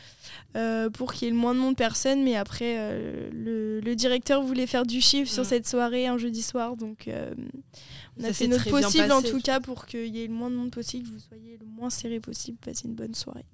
[0.57, 2.23] euh, pour qu'il y ait le moins de monde personne.
[2.23, 5.47] Mais après, euh, le, le directeur voulait faire du chiffre sur Mm.
[5.47, 6.77] cette soirée, un jeudi soir.
[6.77, 7.33] Donc, euh,
[8.19, 10.51] on Ça a fait notre possible en tout cas pour qu'il y ait le moins
[10.51, 13.45] de monde possible, que vous soyez le moins serré possible, passer une bonne soirée.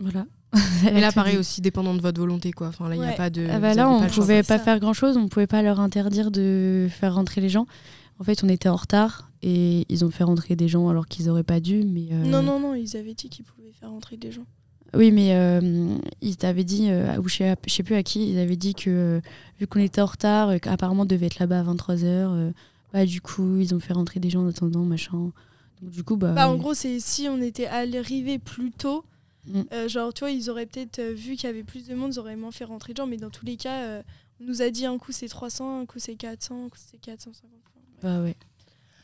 [0.00, 0.26] Voilà.
[0.90, 1.38] Et là, pareil dit.
[1.38, 2.68] aussi, dépendant de votre volonté, quoi.
[2.68, 3.16] Enfin, là, il n'y a Ouais.
[3.16, 3.46] pas de.
[3.48, 4.22] Ah bah là, pas on choix.
[4.24, 4.64] pouvait pas ça.
[4.64, 7.66] faire grand chose, on pouvait pas leur interdire de faire rentrer les gens.
[8.18, 11.30] En fait, on était en retard et ils ont fait rentrer des gens alors qu'ils
[11.30, 11.84] auraient pas dû.
[11.84, 14.44] Mais euh, Non, non, non, ils avaient dit qu'ils pouvaient faire entrer des gens.
[14.92, 18.28] Oui, mais euh, ils t'avaient dit, euh, ou je sais, je sais plus à qui,
[18.32, 19.20] ils avaient dit que euh,
[19.60, 22.52] vu qu'on était en retard, qu'apparemment on devait être là-bas à 23h,
[22.92, 25.30] bah, du coup, ils ont fait rentrer des gens en attendant, machin.
[25.80, 26.32] Donc, du coup, bah.
[26.32, 29.04] Bah, en gros, c'est si on était arrivé plus tôt,
[29.52, 29.64] Mm.
[29.72, 32.12] euh, genre, tu vois, ils auraient peut-être euh, vu qu'il y avait plus de monde,
[32.14, 33.06] ils auraient moins fait rentrer de gens.
[33.06, 34.02] Mais dans tous les cas, euh,
[34.40, 36.98] on nous a dit un coup c'est 300, un coup c'est 400, un coup c'est
[36.98, 37.50] 450.
[38.02, 38.36] Bah ouais.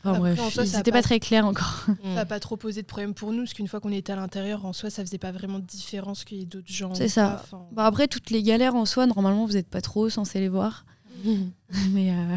[0.03, 1.83] Enfin, Après, bref, en soi, ils pas- pas très clairs encore.
[1.85, 2.13] Ça Mm.
[2.13, 4.65] n'a pas trop posé de problème pour nous, parce qu'une fois qu'on était à l'intérieur,
[4.65, 6.93] en soi, ça faisait pas vraiment de différence qu'il y ait d'autres gens.
[6.95, 7.41] C'est ça.
[7.43, 7.65] enfin.
[7.71, 10.85] Bah après, toutes les galères en soi, normalement, vous n'êtes pas trop censés les voir.
[11.91, 12.35] Mais euh,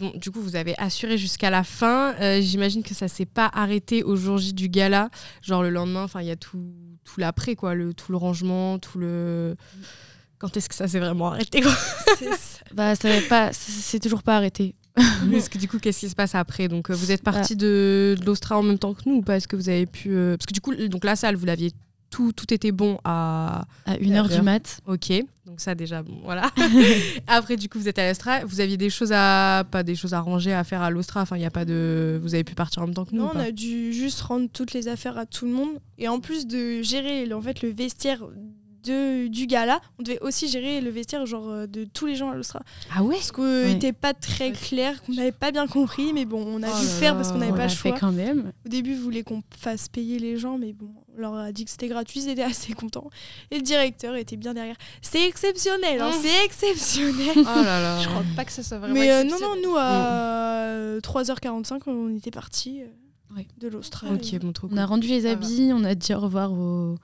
[0.00, 2.14] Bon, du coup, vous avez assuré jusqu'à la fin.
[2.20, 5.10] Euh, J'imagine que ça s'est pas arrêté au jour J du gala.
[5.42, 6.72] Genre le lendemain, enfin, il y a tout,
[7.04, 7.74] tout l'après, quoi.
[7.74, 9.56] Le, tout le rangement, tout le.
[10.38, 11.72] Quand est-ce que ça s'est vraiment arrêté quoi
[12.18, 12.64] ça.
[12.74, 14.74] bah, ça pas, c'est toujours pas arrêté.
[15.32, 16.68] Parce que du coup, qu'est-ce qui se passe après?
[16.68, 19.36] Donc, euh, vous êtes parti de, de l'Ostra en même temps que nous ou pas?
[19.36, 20.10] Est-ce que vous avez pu.
[20.10, 21.72] euh, Parce que du coup, donc la salle, vous l'aviez.
[22.12, 23.64] Tout, tout était bon à.
[23.86, 24.80] À 1h du mat.
[24.86, 25.10] Ok,
[25.46, 26.50] donc ça déjà, bon, voilà.
[27.26, 28.44] Après, du coup, vous êtes à l'Ostra.
[28.44, 29.64] Vous aviez des choses à.
[29.70, 31.22] Pas des choses à ranger, à faire à l'Ostra.
[31.22, 32.20] Enfin, il n'y a pas de.
[32.22, 34.20] Vous avez pu partir en même temps que nous Non, ou on a dû juste
[34.20, 35.70] rendre toutes les affaires à tout le monde.
[35.98, 38.22] Et en plus de gérer en fait, le vestiaire
[38.84, 42.30] de, du gala, on devait aussi gérer le vestiaire genre, euh, de tous les gens
[42.30, 42.60] à l'Ostra.
[42.94, 43.40] Ah ouais Ce qui
[43.72, 46.86] n'était pas très clair, qu'on n'avait pas bien compris, mais bon, on a Oh dû
[46.86, 47.98] faire parce qu'on n'avait pas le fait choix.
[47.98, 48.52] quand même.
[48.66, 51.64] Au début, ils voulaient qu'on fasse payer les gens, mais bon, on leur a dit
[51.64, 53.10] que c'était gratuit, ils étaient assez contents.
[53.50, 54.76] Et le directeur était bien derrière.
[55.02, 56.22] C'est exceptionnel, hein, Mmh.
[56.22, 57.34] c'est exceptionnel.
[57.36, 58.00] Oh là là.
[58.00, 58.94] Je crois pas que ça soit vraiment.
[58.94, 62.80] mais euh, non, non, nous, à 3h45, on était partis.
[63.60, 64.14] de l'Australie.
[64.14, 64.88] Ok, bon, trop On a cool.
[64.90, 66.96] rendu les habits, on a dit au revoir au,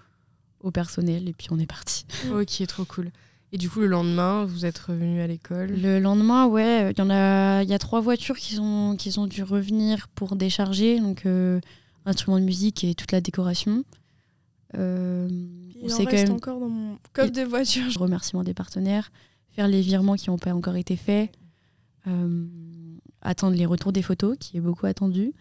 [0.60, 2.04] au personnel et puis on est parti.
[2.32, 3.10] Ok, trop cool.
[3.50, 5.68] Et du coup, le lendemain, vous êtes revenu à l'école?
[5.70, 9.18] Le lendemain, ouais, il y en a, il y a trois voitures qui sont qui
[9.18, 11.60] ont dû revenir pour décharger, donc euh,
[12.04, 13.84] instruments de musique et toute la décoration.
[14.76, 15.28] Euh,
[15.82, 17.84] Il en quand reste même encore dans mon coffre de voiture.
[17.98, 19.10] remerciements des partenaires,
[19.52, 21.30] faire les virements qui n'ont pas encore été faits,
[22.06, 22.46] euh,
[23.22, 25.32] attendre les retours des photos, qui est beaucoup attendu.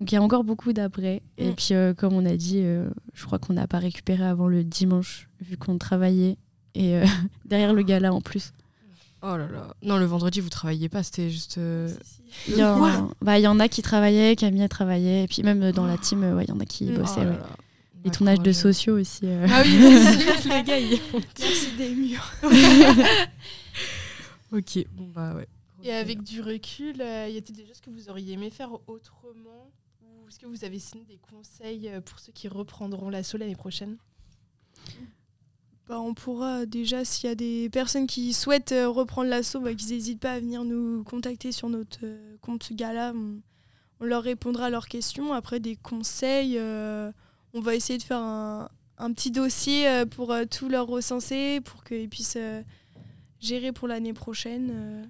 [0.00, 1.22] Donc il y a encore beaucoup d'après.
[1.38, 1.54] Et Mm.
[1.54, 4.64] puis euh, comme on a dit, euh, je crois qu'on n'a pas récupéré avant le
[4.64, 6.36] dimanche, vu qu'on travaillait.
[6.74, 7.04] Et euh,
[7.44, 8.52] derrière le gala en plus.
[9.22, 9.74] Oh là là.
[9.82, 11.56] Non, le vendredi, vous travailliez pas, c'était juste.
[11.58, 11.88] euh,
[12.48, 15.72] Il y, en- bah, il y en a qui travaillaient, Camille travaillait, et puis même
[15.72, 17.24] dans la team, ouais, il y en a qui oh bossaient.
[17.24, 17.36] là ouais.
[17.38, 17.46] là.
[18.04, 18.54] Les tournages de Incroyable.
[18.74, 19.20] sociaux aussi.
[19.24, 19.46] euh.
[19.50, 19.78] Ah oui,
[20.50, 20.78] les gars.
[20.78, 21.00] ils-
[21.40, 22.30] Merci des murs.
[24.52, 25.48] ok, bon bah ouais.
[25.82, 29.70] Et avec du recul, euh, y a-t-il des choses que vous auriez aimé faire autrement
[30.02, 33.56] Ou est-ce que vous avez signé des conseils euh, pour ceux qui reprendront l'assaut l'année
[33.56, 33.96] prochaine?
[35.86, 39.74] Bah, on pourra déjà, s'il y a des personnes qui souhaitent euh, reprendre l'assaut, bah,
[39.74, 43.12] qu'ils n'hésitent pas à venir nous contacter sur notre euh, compte Gala.
[43.14, 43.40] On,
[44.00, 45.34] on leur répondra à leurs questions.
[45.34, 47.12] Après, des conseils, euh,
[47.54, 51.60] on va essayer de faire un, un petit dossier euh, pour euh, tout leur recenser,
[51.62, 52.62] pour qu'ils puissent euh,
[53.40, 54.70] gérer pour l'année prochaine.
[54.72, 55.02] euh.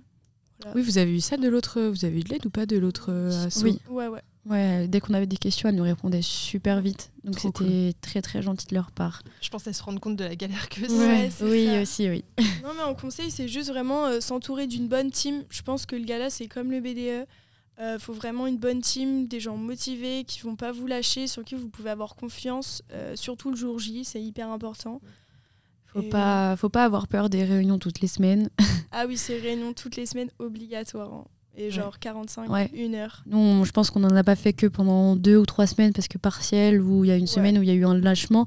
[0.74, 1.80] Oui, vous avez eu ça de l'autre.
[1.80, 3.80] Vous avez eu de l'aide ou pas de l'autre euh, asso Oui.
[3.88, 4.22] Ouais, ouais.
[4.46, 7.10] Ouais, dès qu'on avait des questions, elle nous répondait super vite.
[7.24, 9.22] Donc c'était très très gentil de leur part.
[9.40, 10.92] Je pense qu'elles se rendent compte de la galère que c'est.
[10.98, 11.80] Ouais, c'est oui, ça.
[11.80, 12.24] aussi, oui.
[12.62, 15.44] Non, mais en conseil, c'est juste vraiment euh, s'entourer d'une bonne team.
[15.48, 17.26] Je pense que le gala, c'est comme le BDE.
[17.78, 21.44] Il faut vraiment une bonne team, des gens motivés qui vont pas vous lâcher, sur
[21.44, 25.00] qui vous pouvez avoir confiance, euh, surtout le jour J, c'est hyper important.
[25.86, 28.48] Faut Et- pas, faut pas avoir peur des réunions toutes les semaines.
[28.96, 31.12] Ah oui, c'est réunion toutes les semaines obligatoire.
[31.12, 31.24] hein.
[31.56, 32.70] Et genre 45, Ouais.
[32.74, 33.22] une heure.
[33.26, 35.92] Nous, on- je pense qu'on en a pas fait que pendant deux ou trois semaines
[35.92, 37.98] parce que partiel ou il y a une semaine où il y a eu un
[37.98, 38.46] lâchement.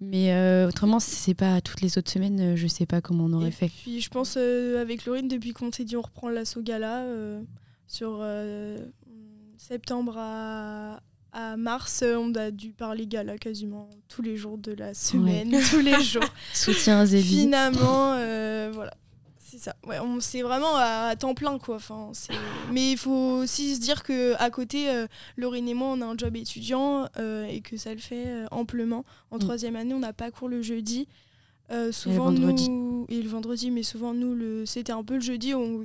[0.00, 3.24] Mais euh, autrement, si c'est pas toutes les autres semaines, euh, je sais pas comment
[3.24, 3.68] on aurait Et fait.
[3.82, 7.40] puis je pense euh, avec Laurine, depuis qu'on s'est dit on reprend l'assaut gala, euh,
[7.88, 8.78] sur euh,
[9.56, 11.00] septembre à,
[11.32, 15.56] à mars, euh, on a dû parler gala quasiment tous les jours de la semaine,
[15.70, 16.22] tous les jours.
[16.54, 17.22] Soutien Zélie.
[17.42, 18.94] Finalement, euh, voilà.
[19.40, 19.74] C'est ça.
[19.86, 21.76] Ouais, on c'est vraiment à, à temps plein quoi.
[21.76, 22.12] Enfin,
[22.70, 25.06] mais il faut aussi se dire que à côté, euh,
[25.38, 29.06] Laurine et moi, on a un job étudiant euh, et que ça le fait amplement.
[29.30, 29.40] En Mm.
[29.40, 31.08] troisième année, on n'a pas cours le jeudi.
[31.92, 32.68] Souvent vendredi.
[32.70, 35.84] nous et le vendredi, mais souvent nous le c'était un peu le jeudi on-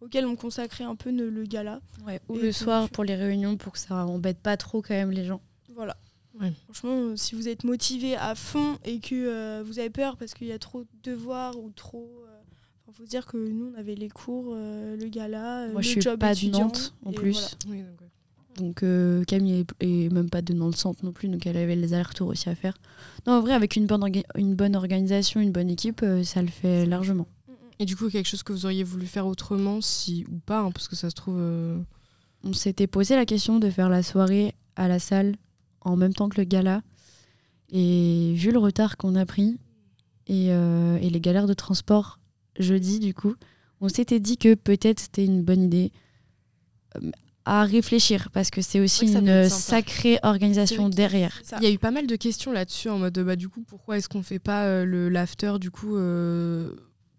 [0.00, 1.80] auquel on consacrait un peu le gala.
[2.06, 4.94] Ouais, ou Et le soir pour les réunions pour que ça embête pas trop quand
[4.94, 5.40] même les gens.
[5.74, 5.96] Voilà.
[6.40, 6.52] Ouais.
[6.64, 10.32] Franchement, euh, si vous êtes motivé à fond et que euh, vous avez peur parce
[10.34, 12.08] qu'il y a trop de devoirs ou trop.
[12.88, 15.80] Il faut se dire que nous, on avait les cours, euh, le gala, euh, Moi,
[15.80, 17.32] le je suis job pas de étudiant, Nantes en plus.
[17.32, 17.48] voilà.
[17.68, 17.84] Oui,
[18.56, 21.76] donc, euh, Camille est, est même pas de le centre non plus, donc elle avait
[21.76, 22.74] les allers-retours aussi à faire.
[23.28, 26.42] Non, en vrai, avec une bonne, orga- une bonne organisation, une bonne équipe, euh, ça
[26.42, 27.28] le fait largement.
[27.80, 30.70] Et du coup, quelque chose que vous auriez voulu faire autrement, si ou pas, hein,
[30.70, 31.38] parce que ça se trouve.
[31.40, 31.78] euh,
[32.44, 35.34] On s'était posé la question de faire la soirée à la salle
[35.80, 36.82] en même temps que le gala.
[37.72, 39.58] Et vu le retard qu'on a pris
[40.26, 42.18] et, euh, et les galères de transport
[42.58, 43.34] jeudi, du coup,
[43.80, 45.90] on s'était dit que peut-être c'était une bonne idée
[46.96, 47.10] euh,
[47.46, 51.40] à réfléchir parce que c'est aussi une sacrée organisation derrière.
[51.58, 53.96] Il y a eu pas mal de questions là-dessus en mode bah du coup pourquoi
[53.96, 55.96] est-ce qu'on fait pas euh, le l'after du coup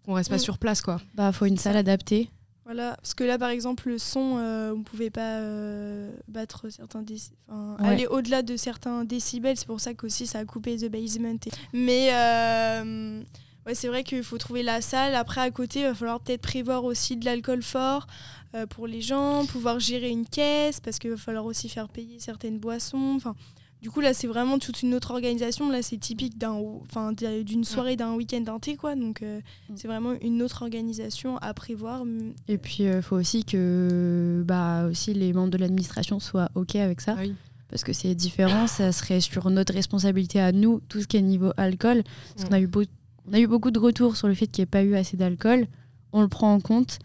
[0.04, 0.40] qu'on reste pas Mm.
[0.40, 1.00] sur place quoi.
[1.14, 2.28] Bah, faut une salle adaptée.
[2.64, 6.70] Voilà, parce que là, par exemple, le son, euh, on ne pouvait pas euh, battre
[6.70, 7.88] certains déci- enfin, Ouais.
[7.88, 9.56] aller au-delà de certains décibels.
[9.56, 11.38] C'est pour ça qu'aussi ça a coupé The Basement.
[11.44, 13.20] et- Mais euh,
[13.66, 15.16] ouais, c'est vrai qu'il faut trouver la salle.
[15.16, 18.06] Après, à côté, il va falloir peut-être prévoir aussi de l'alcool fort
[18.54, 22.20] euh, pour les gens, pouvoir gérer une caisse, parce qu'il va falloir aussi faire payer
[22.20, 23.14] certaines boissons.
[23.16, 23.34] Enfin,
[23.82, 25.68] du coup, là, c'est vraiment toute une autre organisation.
[25.68, 28.94] Là, c'est typique d'un, enfin, d'une soirée, d'un week-end d'un thé, quoi.
[28.94, 29.72] Donc, euh, Mm.
[29.76, 32.04] c'est vraiment une autre organisation à prévoir.
[32.48, 37.00] Et puis, il faut aussi que bah, aussi les membres de l'administration soient OK avec
[37.00, 37.16] ça.
[37.18, 37.34] Ah oui.
[37.68, 41.22] Parce que c'est différent, ça serait sur notre responsabilité à nous, tout ce qui est
[41.22, 42.02] niveau alcool.
[42.36, 42.48] Parce Mm.
[42.48, 42.82] qu'on a, eu beau-
[43.28, 45.16] on a eu beaucoup de retours sur le fait qu'il n'y ait pas eu assez
[45.16, 45.66] d'alcool.
[46.12, 46.98] On le prend en compte.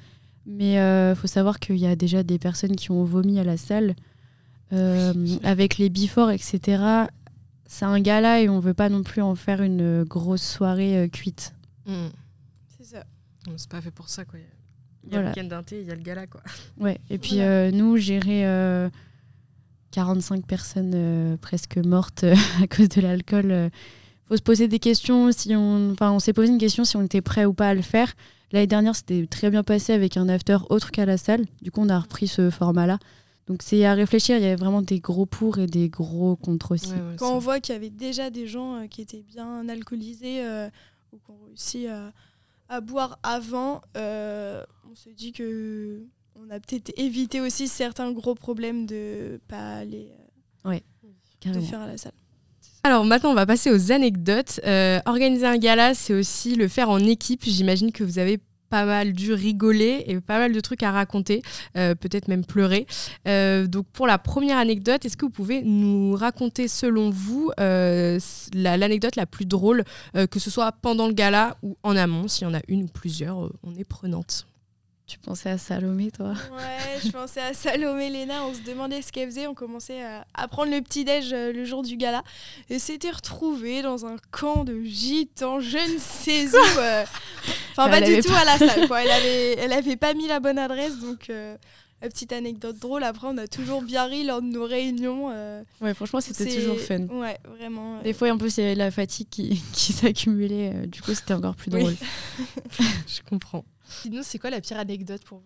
[0.45, 3.57] Mais il faut savoir qu'il y a déjà des personnes qui ont vomi à la
[3.57, 3.95] salle.
[4.73, 6.83] Euh, avec les before, etc.
[7.65, 10.97] C'est un gala et on veut pas non plus en faire une euh, grosse soirée
[10.97, 11.53] euh, cuite.
[11.85, 12.07] Mm.
[12.77, 13.03] C'est ça.
[13.55, 14.39] C'est pas fait pour ça quoi.
[14.39, 15.29] Il y a Voilà.
[15.29, 16.41] le week-end d'un thé, il y a le gala quoi.
[16.79, 17.49] Ouais, et puis Voilà.
[17.49, 18.89] euh, nous, gérer euh,
[19.91, 23.69] 45 personnes euh, presque mortes euh, à cause de l'alcool, euh,
[24.25, 25.31] faut se poser des questions.
[25.31, 27.73] Si on, enfin, on s'est posé une question si on était prêt ou pas à
[27.73, 28.13] le faire.
[28.51, 31.45] L'année dernière, c'était très bien passé avec un after autre qu'à la salle.
[31.61, 32.97] Du coup, on a repris ce format-là.
[33.47, 36.73] Donc c'est à réfléchir, il y a vraiment des gros pour et des gros contre
[36.73, 36.91] aussi.
[36.91, 39.67] Ouais, ouais, Quand on voit qu'il y avait déjà des gens euh, qui étaient bien
[39.69, 40.69] alcoolisés euh,
[41.13, 42.11] ou qui ont réussi à,
[42.67, 46.03] à boire avant, euh, on se dit que
[46.35, 50.11] on a peut-être évité aussi certains gros problèmes de pas aller
[50.65, 50.77] euh,
[51.45, 52.11] de faire à la salle.
[52.83, 54.59] Alors maintenant, on va passer aux anecdotes.
[54.65, 57.43] Euh, organiser un gala, c'est aussi le faire en équipe.
[57.43, 61.41] J'imagine que vous avez pas mal dû rigoler et pas mal de trucs à raconter,
[61.75, 62.85] euh, peut-être même pleurer.
[63.27, 68.19] Euh, donc pour la première anecdote, est-ce que vous pouvez nous raconter selon vous euh,
[68.53, 69.83] la- l'anecdote la, plus drôle,
[70.15, 72.83] euh, que ce soit pendant le gala ou en amont, s'il y en a une
[72.83, 74.47] ou plusieurs, euh, on est prenante?
[75.05, 76.33] Tu pensais à Salomé, toi?
[76.51, 80.01] Ouais, je pensais à Salomé Léna, on se demandait ce qu'elle faisait, on commençait
[80.33, 82.23] à, prendre le petit-déj le jour du gala
[82.69, 86.81] et s'était retrouvée dans un camp de gitans, je ne sais où.
[87.77, 89.03] Enfin, pas du tout à la salle, quoi.
[89.03, 91.55] Elle avait, elle avait pas mis la bonne adresse, donc euh,
[92.01, 93.03] la petite anecdote drôle.
[93.03, 95.29] Après, on a toujours bien ri lors de nos réunions.
[95.31, 97.05] euh, Ouais, franchement, c'était toujours fun.
[97.07, 97.97] Ouais, vraiment.
[97.99, 100.71] euh, Des fois, en plus, il y avait la fatigue qui, qui s'accumulait.
[100.75, 101.81] euh, du coup, c'était encore plus Oui.
[101.81, 101.95] drôle.
[103.07, 103.63] Je comprends.
[104.01, 105.43] Sinon, c'est quoi la pire anecdote pour vous?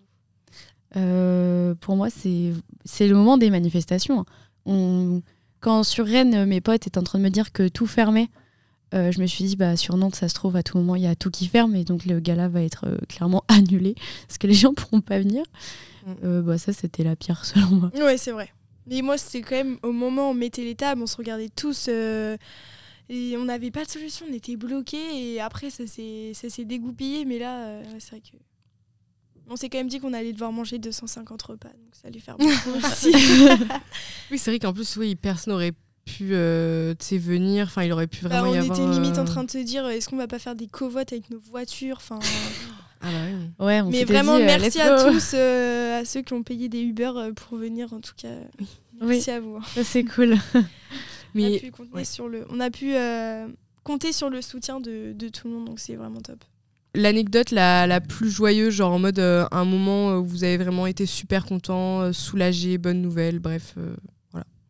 [0.98, 2.52] Euh, pour moi, c'est
[2.84, 4.26] c'est le moment des manifestations.
[4.66, 5.22] On,
[5.60, 8.28] quand sur Rennes, mes potes étaient en train de me dire que tout fermait,
[8.94, 11.04] euh, je me suis dit, bah, sur Nantes, ça se trouve, à tout moment, il
[11.04, 13.96] y a tout qui ferme, et donc le gala va être euh, clairement annulé,
[14.28, 15.44] parce que les gens pourront pas venir.
[16.06, 16.12] Mm.
[16.24, 17.92] Euh, bah, ça, c'était la pire, selon moi.
[17.96, 18.50] Ouais, c'est vrai.
[18.88, 21.50] Mais moi, c'était quand même au moment où on mettait les tables, on se regardait
[21.50, 22.36] tous euh,
[23.10, 27.26] et on n'avait pas de solution, on était bloqués et après ça s'est dégoupillé.
[27.26, 28.38] Mais là, euh, c'est vrai que.
[29.48, 32.38] On s'est quand même dit qu'on allait devoir manger 250 repas, donc ça allait faire
[32.38, 33.12] beaucoup aussi.
[34.32, 35.74] Oui, c'est vrai qu'en plus, oui, personne n'aurait
[36.06, 37.66] pu euh, venir.
[37.68, 38.78] Enfin, il aurait pu Bah, vraiment on y avoir.
[38.80, 41.12] était limite euh, en train de se dire est-ce qu'on va pas faire des covotes
[41.14, 41.98] avec nos voitures?
[41.98, 42.20] Enfin,
[43.02, 43.18] Ah bah
[43.60, 43.66] oui.
[43.66, 46.70] Ouais, on Mais vraiment, dit, euh, merci à tous, euh, à ceux qui ont payé
[46.70, 48.30] des Uber euh, pour venir en tout cas.
[49.02, 49.56] Merci à vous.
[49.58, 49.84] hein.
[49.84, 50.36] C'est cool.
[50.56, 50.64] on a
[51.34, 52.04] Mais pu, compter ouais.
[52.06, 53.48] sur le, on a pu euh,
[53.84, 56.44] compter sur le soutien de, de tout le monde, donc c'est vraiment top.
[56.94, 60.86] l'anecdote la, la plus joyeuse, genre en mode euh, un moment où vous avez vraiment
[60.88, 63.76] été super content, soulagé, bonne nouvelle, bref.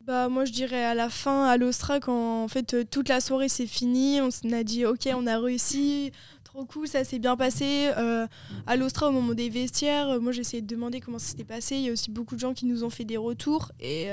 [0.08, 3.22] Bah moi je dirais à la fin à l'Ostra quand en fait euh, toute la
[3.22, 6.12] soirée c'est fini, on a dit ok on a réussi,
[6.44, 7.92] trop cool ça s'est bien passé.
[7.98, 8.26] Euh,
[8.66, 11.44] à l'Ostra au moment des vestiaires, euh, moi j'ai essayé de demander comment ça s'était
[11.44, 11.76] passé.
[11.76, 14.10] Il y a aussi beaucoup de gens qui nous ont fait des retours et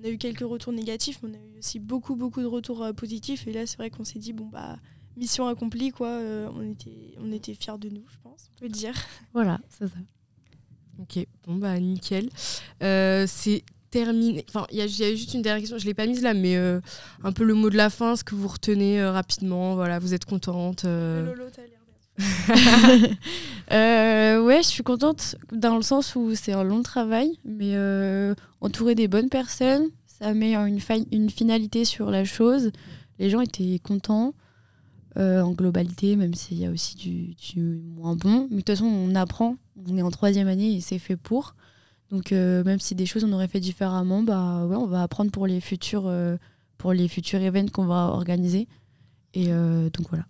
[0.00, 2.86] on a eu quelques retours négatifs, mais on a eu aussi beaucoup beaucoup de retours
[2.96, 4.78] positifs et là c'est vrai qu'on s'est dit bon bah
[5.18, 6.18] mission accomplie quoi.
[6.54, 8.94] On était on était fiers de nous je pense on peut le dire.
[9.34, 9.98] Voilà, c'est ça.
[10.98, 12.30] Ok, bon bah nickel.
[12.80, 13.64] C'est
[14.04, 14.44] terminé.
[14.48, 16.56] Enfin, il y, y a juste une dernière question, je l'ai pas mise là, mais
[16.56, 16.80] euh,
[17.22, 19.74] un peu le mot de la fin, ce que vous retenez euh, rapidement.
[19.74, 20.84] Voilà, vous êtes contente.
[20.84, 21.70] euh, Lolo t'as l'air
[22.98, 23.16] bien.
[23.72, 28.32] Euh, ouais, je suis contente dans le sens où c'est un long travail, mais euh,
[28.60, 32.70] entouré des bonnes personnes, ça met une, finalité sur la chose.
[33.18, 34.34] Les gens étaient contents
[35.18, 38.46] euh, en globalité, même s'il y a aussi du, du moins bon.
[38.50, 39.56] Mais de toute façon, on apprend.
[39.90, 41.56] On est en troisième année et c'est fait pour.
[42.10, 45.30] Donc euh, même si des choses on aurait fait différemment, bah ouais, on va apprendre
[45.30, 46.36] pour les futurs, euh,
[46.78, 48.68] pour les futurs événements qu'on va organiser.
[49.34, 50.24] Et euh, donc voilà.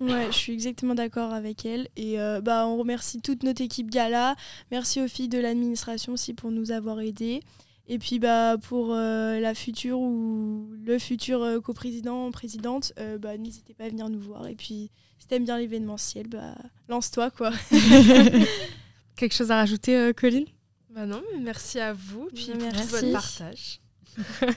[0.00, 1.88] Ouais, je suis exactement d'accord avec elle.
[1.96, 4.34] Et euh, bah, on remercie toute notre équipe Gala.
[4.70, 7.40] Merci aux filles de l'administration aussi pour nous avoir aidés.
[7.88, 13.36] Et puis bah, pour euh, la future ou le futur euh, coprésident, présidente, euh, bah,
[13.36, 14.46] n'hésitez pas à venir nous voir.
[14.48, 16.56] Et puis si t'aimes bien l'événementiel, bah,
[16.88, 17.52] lance-toi quoi.
[19.16, 20.46] Quelque chose à rajouter, euh, Colline?
[20.94, 22.82] Bah non, mais merci à vous, puis pour Merci.
[22.82, 23.80] tout votre partage.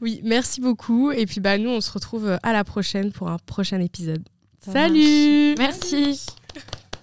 [0.00, 1.12] Oui, merci beaucoup.
[1.12, 4.28] Et puis bah nous, on se retrouve à la prochaine pour un prochain épisode.
[4.60, 6.26] Ça Salut Merci.